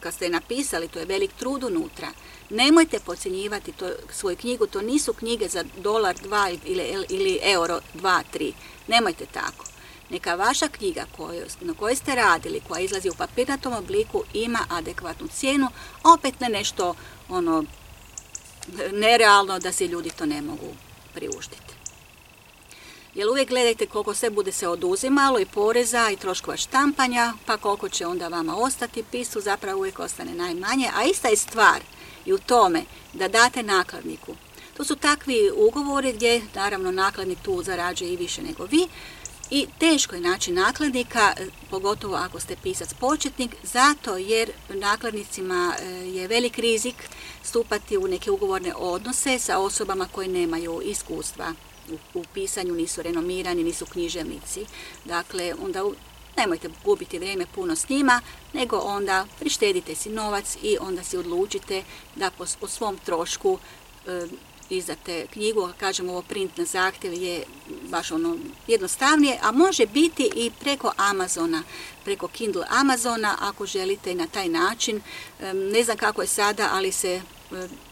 kad 0.00 0.14
ste 0.14 0.28
napisali, 0.28 0.88
to 0.88 0.98
je 0.98 1.04
velik 1.04 1.30
trud 1.38 1.64
unutra. 1.64 2.08
Nemojte 2.50 3.00
pocijenjivati 3.00 3.72
to, 3.72 3.90
svoju 4.10 4.36
knjigu, 4.36 4.66
to 4.66 4.82
nisu 4.82 5.12
knjige 5.12 5.48
za 5.48 5.64
dolar, 5.82 6.16
dva 6.22 6.50
ili, 6.64 7.06
ili 7.08 7.38
euro, 7.42 7.80
dva, 7.94 8.22
tri. 8.30 8.52
Nemojte 8.86 9.26
tako. 9.26 9.64
Neka 10.10 10.34
vaša 10.34 10.68
knjiga 10.68 11.06
koju, 11.16 11.44
na 11.60 11.74
kojoj 11.74 11.96
ste 11.96 12.14
radili, 12.14 12.62
koja 12.68 12.80
izlazi 12.80 13.08
u 13.08 13.14
papirnatom 13.18 13.72
obliku, 13.72 14.22
ima 14.34 14.58
adekvatnu 14.68 15.28
cijenu, 15.28 15.68
opet 16.04 16.40
ne 16.40 16.48
nešto 16.48 16.94
ono 17.28 17.64
nerealno 18.92 19.58
da 19.58 19.72
se 19.72 19.86
ljudi 19.86 20.10
to 20.10 20.26
ne 20.26 20.42
mogu 20.42 20.74
priuštiti. 21.14 21.74
Jer 23.14 23.28
uvijek 23.28 23.48
gledajte 23.48 23.86
koliko 23.86 24.14
sve 24.14 24.30
bude 24.30 24.52
se 24.52 24.68
oduzimalo 24.68 25.38
i 25.38 25.46
poreza 25.46 26.10
i 26.10 26.16
troškova 26.16 26.56
štampanja, 26.56 27.32
pa 27.46 27.56
koliko 27.56 27.88
će 27.88 28.06
onda 28.06 28.28
vama 28.28 28.56
ostati, 28.56 29.04
pisu 29.10 29.40
zapravo 29.40 29.78
uvijek 29.78 29.98
ostane 29.98 30.34
najmanje, 30.34 30.90
a 30.94 31.04
ista 31.04 31.28
je 31.28 31.36
stvar 31.36 31.80
i 32.24 32.32
u 32.32 32.38
tome 32.38 32.82
da 33.12 33.28
date 33.28 33.62
nakladniku. 33.62 34.34
To 34.76 34.84
su 34.84 34.96
takvi 34.96 35.50
ugovori 35.56 36.12
gdje 36.12 36.42
naravno 36.54 36.90
nakladnik 36.90 37.38
tu 37.42 37.62
zarađuje 37.62 38.12
i 38.12 38.16
više 38.16 38.42
nego 38.42 38.64
vi, 38.64 38.88
i 39.50 39.66
teško 39.78 40.14
je 40.14 40.20
naći 40.20 40.52
nakladnika, 40.52 41.32
pogotovo 41.70 42.16
ako 42.16 42.40
ste 42.40 42.56
pisac 42.62 42.94
početnik, 42.94 43.50
zato 43.62 44.16
jer 44.16 44.50
nakladnicima 44.68 45.74
e, 45.78 45.86
je 45.88 46.28
velik 46.28 46.58
rizik 46.58 46.94
stupati 47.42 47.96
u 47.96 48.08
neke 48.08 48.30
ugovorne 48.30 48.74
odnose 48.74 49.38
sa 49.38 49.58
osobama 49.58 50.08
koje 50.12 50.28
nemaju 50.28 50.80
iskustva 50.84 51.54
u, 52.14 52.24
pisanju, 52.34 52.74
nisu 52.74 53.02
renomirani, 53.02 53.64
nisu 53.64 53.86
književnici. 53.86 54.66
Dakle, 55.04 55.54
onda 55.62 55.84
nemojte 56.36 56.68
gubiti 56.84 57.18
vrijeme 57.18 57.46
puno 57.54 57.76
s 57.76 57.88
njima, 57.88 58.20
nego 58.52 58.76
onda 58.76 59.26
prištedite 59.38 59.94
si 59.94 60.10
novac 60.10 60.56
i 60.62 60.76
onda 60.80 61.04
si 61.04 61.16
odlučite 61.16 61.82
da 62.16 62.30
po, 62.30 62.68
svom 62.68 62.98
trošku 63.04 63.58
e, 64.06 64.26
izdate 64.70 65.26
knjigu, 65.32 65.70
kažem 65.80 66.08
ovo 66.08 66.22
print 66.22 66.56
na 66.56 66.64
zahtjev 66.64 67.12
je 67.12 67.44
baš 67.88 68.10
ono 68.10 68.36
jednostavnije, 68.66 69.38
a 69.42 69.52
može 69.52 69.86
biti 69.86 70.30
i 70.34 70.50
preko 70.60 70.92
Amazona, 70.96 71.62
preko 72.04 72.28
Kindle 72.28 72.66
Amazona 72.68 73.36
ako 73.40 73.66
želite 73.66 74.14
na 74.14 74.26
taj 74.26 74.48
način. 74.48 75.00
Ne 75.54 75.84
znam 75.84 75.96
kako 75.96 76.22
je 76.22 76.28
sada, 76.28 76.68
ali 76.72 76.92
se 76.92 77.22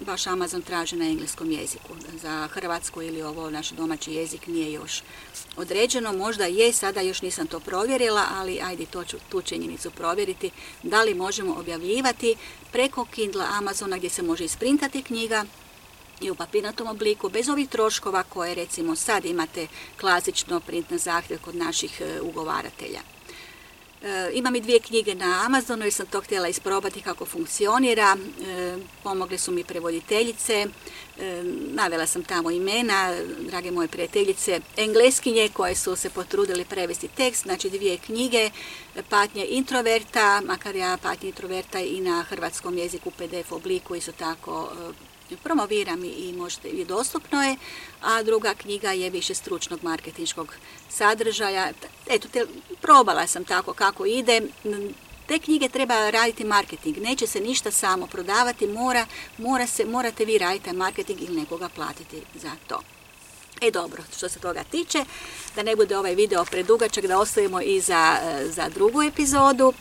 baš 0.01 0.27
Amazon 0.27 0.63
traži 0.63 0.97
na 0.97 1.05
engleskom 1.05 1.51
jeziku. 1.51 1.89
Za 2.23 2.49
hrvatsko 2.53 3.03
ili 3.03 3.23
ovo 3.23 3.51
naš 3.51 3.71
domaći 3.71 4.13
jezik 4.13 4.47
nije 4.47 4.73
još 4.73 5.03
određeno. 5.57 6.13
Možda 6.13 6.45
je, 6.45 6.73
sada 6.73 7.01
još 7.01 7.23
nisam 7.23 7.47
to 7.47 7.61
provjerila, 7.61 8.27
ali 8.33 8.61
ajde 8.61 8.87
to 8.87 9.05
ću 9.05 9.17
tu 9.29 9.43
činjenicu 9.43 9.91
provjeriti. 9.91 10.51
Da 10.83 11.03
li 11.03 11.15
možemo 11.15 11.55
objavljivati 11.55 12.37
preko 12.73 13.05
Kindle 13.05 13.45
Amazona 13.51 13.97
gdje 13.97 14.11
se 14.11 14.23
može 14.23 14.45
isprintati 14.45 15.03
knjiga, 15.03 15.45
i 16.21 16.31
u 16.31 16.35
papirnatom 16.35 16.87
obliku, 16.87 17.29
bez 17.29 17.49
ovih 17.49 17.69
troškova 17.69 18.23
koje 18.23 18.55
recimo 18.55 18.97
sad 18.97 19.25
imate 19.25 19.67
klasično 20.01 20.61
print 20.61 20.91
na 20.91 20.99
zahtjev 20.99 21.41
kod 21.41 21.57
naših 21.57 22.01
e, 22.01 22.21
ugovaratelja. 22.21 23.01
E, 24.03 24.31
imam 24.33 24.57
i 24.57 24.61
dvije 24.61 24.81
knjige 24.81 25.15
na 25.15 25.43
Amazonu 25.47 25.85
jer 25.85 25.93
sam 25.93 26.07
to 26.07 26.21
htjela 26.21 26.49
isprobati 26.49 27.01
kako 27.01 27.27
funkcionira. 27.27 28.17
E, 28.47 28.77
pomogle 29.03 29.39
su 29.39 29.53
mi 29.53 29.65
prevoditeljice, 29.65 30.67
navela 31.71 32.07
sam 32.07 32.25
tamo 32.25 32.51
imena, 32.51 33.15
drage 33.41 33.71
moje 33.71 33.89
prijateljice, 33.89 34.61
engleskinje 34.77 35.49
koje 35.53 35.75
su 35.75 35.97
se 35.97 36.11
potrudili 36.11 36.65
prevesti 36.65 37.09
tekst, 37.09 37.43
znači 37.43 37.71
dvije 37.71 37.99
knjige, 37.99 38.51
patnje 39.09 39.47
introverta, 39.49 40.43
makar 40.47 40.77
ja 40.77 40.99
patnje 41.03 41.29
introverta 41.29 41.81
i 41.81 42.01
na 42.01 42.23
hrvatskom 42.23 42.79
jeziku 42.79 43.11
PDF 43.11 43.53
obliku 43.53 43.95
isto 43.95 44.13
tako 44.13 44.71
promoviram 45.37 46.05
i 46.05 46.35
možete, 46.37 46.69
i 46.69 46.85
dostupno 46.85 47.43
je, 47.43 47.57
a 48.03 48.23
druga 48.23 48.55
knjiga 48.55 48.93
je 48.93 49.11
više 49.11 49.35
stručnog 49.35 49.83
marketinškog 49.83 50.55
sadržaja. 50.89 51.73
Eto, 52.07 52.29
te, 52.29 52.47
probala 52.81 53.27
sam 53.27 53.45
tako 53.45 53.73
kako 53.73 54.07
ide. 54.07 54.41
Te 55.27 55.39
knjige 55.39 55.69
treba 55.69 56.11
raditi 56.11 56.45
marketing, 56.45 56.99
neće 56.99 57.27
se 57.27 57.41
ništa 57.41 57.71
samo 57.71 58.07
prodavati, 58.07 58.67
mora, 58.67 59.07
mora 59.39 59.67
se, 59.67 59.85
morate 59.85 60.25
vi 60.25 60.39
raditi 60.39 60.73
marketing 60.73 61.23
ili 61.23 61.41
nekoga 61.41 61.69
platiti 61.69 62.23
za 62.35 62.51
to. 62.69 62.81
E 63.61 63.71
dobro, 63.71 64.03
što 64.17 64.29
se 64.29 64.39
toga 64.39 64.65
tiče, 64.71 65.05
da 65.57 65.63
ne 65.63 65.77
bude 65.77 65.99
ovaj 65.99 66.15
video 66.15 66.45
predugačak, 66.45 67.07
da 67.07 67.19
ostavimo 67.19 67.61
i 67.61 67.81
za, 67.81 68.19
za 68.49 68.69
drugu 68.69 69.03
epizodu. 69.03 69.73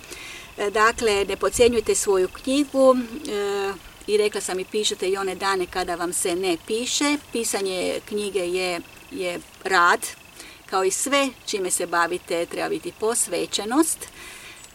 E, 0.58 0.70
dakle, 0.70 1.26
ne 1.26 1.38
podcjenjujte 1.38 1.96
svoju 1.96 2.28
knjigu, 2.28 2.96
e, 2.96 3.74
i 4.08 4.18
rekla 4.18 4.42
sam 4.42 4.60
i 4.60 4.66
pišete 4.66 5.10
i 5.10 5.18
one 5.18 5.36
dane 5.36 5.66
kada 5.66 5.96
vam 5.96 6.14
se 6.14 6.36
ne 6.36 6.58
piše. 6.68 7.18
Pisanje 7.32 8.00
knjige 8.06 8.40
je, 8.40 8.82
je 9.12 9.40
rad, 9.64 10.08
kao 10.66 10.84
i 10.84 10.92
sve 10.92 11.30
čime 11.46 11.72
se 11.72 11.88
bavite 11.88 12.46
treba 12.46 12.70
biti 12.70 12.94
posvećenost 13.00 13.98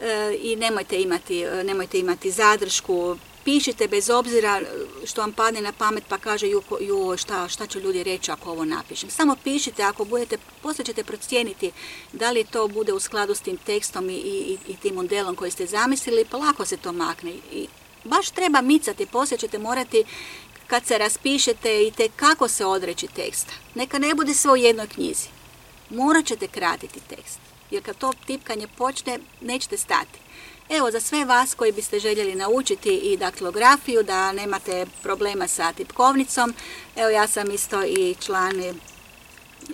e, 0.00 0.36
i 0.42 0.56
nemojte 0.56 1.02
imati, 1.02 1.44
nemojte 1.64 1.98
imati 1.98 2.30
zadršku, 2.30 3.16
pišite 3.48 3.88
bez 3.88 4.10
obzira 4.10 4.60
što 5.06 5.20
vam 5.20 5.32
padne 5.32 5.60
na 5.60 5.72
pamet 5.72 6.04
pa 6.08 6.18
kaže 6.18 6.48
ju, 6.48 6.62
ju 6.80 7.16
šta, 7.16 7.48
šta 7.48 7.66
će 7.66 7.80
ljudi 7.80 8.02
reći 8.02 8.30
ako 8.30 8.50
ovo 8.50 8.64
napišem. 8.64 9.10
Samo 9.10 9.36
pišite, 9.44 9.82
ako 9.82 10.04
budete, 10.04 10.38
poslije 10.62 10.84
ćete 10.84 11.04
procijeniti 11.04 11.72
da 12.12 12.30
li 12.30 12.44
to 12.44 12.68
bude 12.68 12.92
u 12.92 13.00
skladu 13.00 13.34
s 13.34 13.40
tim 13.40 13.56
tekstom 13.56 14.10
i, 14.10 14.14
i, 14.14 14.58
i 14.68 14.76
tim 14.76 14.94
modelom 14.94 15.36
koji 15.36 15.50
ste 15.50 15.66
zamislili, 15.66 16.24
pa 16.30 16.36
lako 16.36 16.64
se 16.64 16.76
to 16.76 16.92
makne. 16.92 17.30
I 17.52 17.66
baš 18.04 18.30
treba 18.30 18.60
micati, 18.60 19.06
poslije 19.06 19.38
ćete 19.38 19.58
morati 19.58 20.04
kad 20.66 20.86
se 20.86 20.98
raspišete 20.98 21.86
i 21.86 21.90
te 21.90 22.08
kako 22.16 22.48
se 22.48 22.64
odreći 22.64 23.06
teksta. 23.06 23.52
Neka 23.74 23.98
ne 23.98 24.14
bude 24.14 24.34
sve 24.34 24.52
u 24.52 24.56
jednoj 24.56 24.86
knjizi. 24.86 25.28
Morat 25.90 26.26
ćete 26.26 26.48
kratiti 26.48 27.00
tekst. 27.00 27.38
Jer 27.70 27.82
kad 27.82 27.96
to 27.96 28.12
tipkanje 28.26 28.66
počne, 28.66 29.18
nećete 29.40 29.76
stati. 29.76 30.18
Evo, 30.68 30.90
za 30.90 31.00
sve 31.00 31.24
vas 31.24 31.54
koji 31.54 31.72
biste 31.72 31.98
željeli 31.98 32.34
naučiti 32.34 32.96
i 32.96 33.16
daktilografiju, 33.16 34.02
da 34.02 34.32
nemate 34.32 34.86
problema 35.02 35.48
sa 35.48 35.72
tipkovnicom, 35.72 36.54
evo 36.96 37.08
ja 37.08 37.26
sam 37.26 37.50
isto 37.50 37.84
i 37.84 38.16
član 38.20 38.54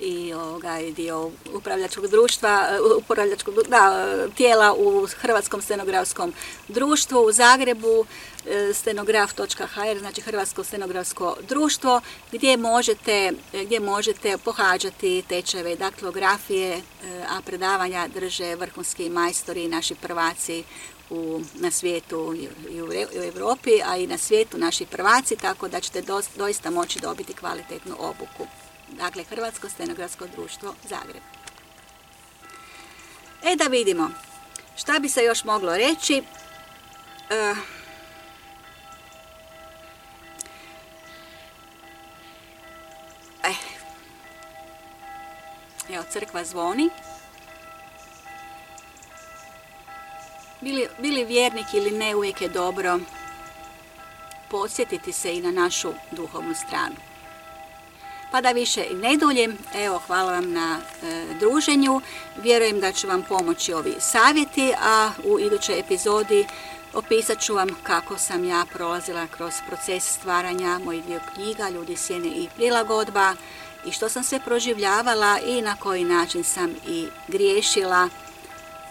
i 0.00 0.32
ovoga, 0.34 0.78
dio 0.96 1.30
upravljačkog 1.54 2.06
društva, 2.06 2.68
e, 2.70 2.80
upravljačkog 2.98 3.54
da, 3.68 4.06
tijela 4.36 4.74
u 4.78 5.06
Hrvatskom 5.06 5.62
stenografskom 5.62 6.32
društvu 6.68 7.18
u 7.18 7.32
Zagrebu, 7.32 8.06
e, 8.46 8.72
stenograf.hr, 8.74 9.98
znači 9.98 10.20
Hrvatsko 10.20 10.64
stenografsko 10.64 11.36
društvo, 11.48 12.00
gdje 12.32 12.56
možete, 12.56 13.32
gdje 13.52 13.80
možete 13.80 14.38
pohađati 14.38 15.22
tečajeve 15.28 15.76
daktilografije, 15.76 16.76
e, 16.76 16.80
a 17.28 17.40
predavanja 17.46 18.08
drže 18.08 18.56
vrhunski 18.56 19.10
majstori 19.10 19.64
i 19.64 19.68
naši 19.68 19.94
prvaci 19.94 20.64
u, 21.10 21.40
na 21.54 21.70
svijetu 21.70 22.34
i 22.70 22.82
u, 22.82 22.86
u 22.86 23.22
Europi, 23.34 23.70
a 23.86 23.96
i 23.96 24.06
na 24.06 24.18
svijetu 24.18 24.58
naši 24.58 24.86
prvaci, 24.86 25.36
tako 25.36 25.68
da 25.68 25.80
ćete 25.80 26.02
doista 26.36 26.70
moći 26.70 27.00
dobiti 27.00 27.34
kvalitetnu 27.34 27.96
obuku 27.98 28.46
dakle 28.96 29.24
Hrvatsko 29.24 29.68
stenografsko 29.68 30.26
društvo 30.26 30.74
Zagreb. 30.82 31.22
E 33.42 33.56
da 33.56 33.64
vidimo, 33.64 34.10
šta 34.76 34.98
bi 34.98 35.08
se 35.08 35.24
još 35.24 35.44
moglo 35.44 35.76
reći? 35.76 36.22
E, 37.30 37.54
eh, 43.44 43.54
evo, 45.94 46.04
crkva 46.10 46.44
zvoni. 46.44 46.90
Bili, 50.60 50.88
bili 50.98 51.24
vjernik 51.24 51.66
ili 51.74 51.90
ne, 51.90 52.14
uvijek 52.14 52.42
je 52.42 52.48
dobro 52.48 52.98
podsjetiti 54.50 55.12
se 55.12 55.36
i 55.36 55.40
na 55.40 55.50
našu 55.50 55.92
duhovnu 56.10 56.54
stranu. 56.54 57.13
Pa 58.34 58.40
da 58.40 58.52
više 58.52 58.84
ne 58.94 59.16
duljim, 59.16 59.58
evo 59.74 60.02
hvala 60.06 60.32
vam 60.32 60.52
na 60.52 60.78
e, 61.02 61.24
druženju. 61.40 62.00
Vjerujem 62.36 62.80
da 62.80 62.92
će 62.92 63.06
vam 63.06 63.22
pomoći 63.22 63.72
ovi 63.72 63.94
savjeti, 64.00 64.72
a 64.82 65.10
u 65.24 65.40
idućoj 65.40 65.78
epizodi 65.78 66.46
opisat 66.94 67.40
ću 67.40 67.54
vam 67.54 67.68
kako 67.82 68.18
sam 68.18 68.44
ja 68.44 68.64
prolazila 68.72 69.26
kroz 69.26 69.54
proces 69.66 70.04
stvaranja 70.14 70.78
mojih 70.84 71.04
dvije 71.04 71.20
knjiga, 71.34 71.68
Ljudi 71.68 71.96
sjene 71.96 72.28
i 72.28 72.48
prilagodba 72.56 73.34
i 73.86 73.92
što 73.92 74.08
sam 74.08 74.24
sve 74.24 74.40
proživljavala 74.40 75.38
i 75.46 75.62
na 75.62 75.76
koji 75.76 76.04
način 76.04 76.44
sam 76.44 76.74
i 76.88 77.06
griješila. 77.28 78.08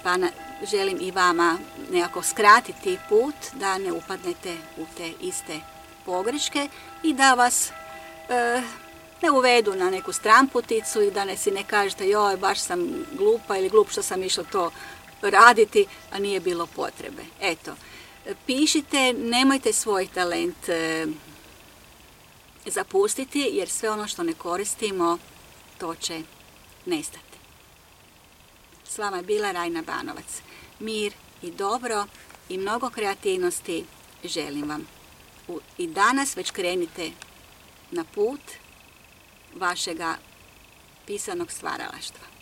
Pa 0.04 0.18
želim 0.72 0.98
i 1.02 1.12
vama 1.12 1.58
nekako 1.92 2.24
skratiti 2.24 2.98
put 3.10 3.36
da 3.54 3.78
ne 3.78 3.92
upadnete 3.92 4.58
u 4.78 4.86
te 4.98 5.12
iste 5.22 5.60
pogreške 6.06 6.68
i 7.04 7.14
da 7.14 7.34
vas 7.34 7.72
e, 8.30 8.62
ne 9.24 9.32
uvedu 9.32 9.76
na 9.76 9.90
neku 9.90 10.12
stramputicu 10.14 11.02
i 11.02 11.12
da 11.12 11.26
ne 11.26 11.38
si 11.38 11.52
ne 11.52 11.64
kažete 11.64 12.10
joj 12.10 12.38
baš 12.38 12.60
sam 12.60 13.06
glupa 13.18 13.58
ili 13.58 13.70
glup 13.70 13.92
što 13.92 14.02
sam 14.02 14.24
išla 14.24 14.44
to 14.44 14.72
raditi, 15.22 15.86
a 16.12 16.20
nije 16.20 16.40
bilo 16.40 16.68
potrebe. 16.68 17.24
Eto, 17.42 17.76
pišite, 18.46 19.14
nemojte 19.14 19.74
svoj 19.74 20.08
talent 20.08 20.70
e, 20.70 21.06
zapustiti 22.66 23.50
jer 23.52 23.70
sve 23.70 23.90
ono 23.90 24.08
što 24.08 24.24
ne 24.24 24.34
koristimo 24.34 25.18
to 25.78 25.96
će 25.96 26.22
nestati. 26.86 27.38
S 28.86 28.98
vama 28.98 29.18
je 29.18 29.24
bila 29.24 29.52
Rajna 29.52 29.82
Banovac. 29.82 30.42
Mir 30.80 31.14
i 31.42 31.52
dobro 31.52 32.06
i 32.50 32.58
mnogo 32.58 32.90
kreativnosti 32.90 33.86
želim 34.24 34.70
vam. 34.70 34.88
I 35.78 35.88
danas 35.88 36.38
već 36.38 36.52
krenite 36.52 37.12
na 37.92 38.04
put 38.04 38.42
vašega 39.56 40.16
pisanog 41.06 41.52
stvaralaštva. 41.52 42.33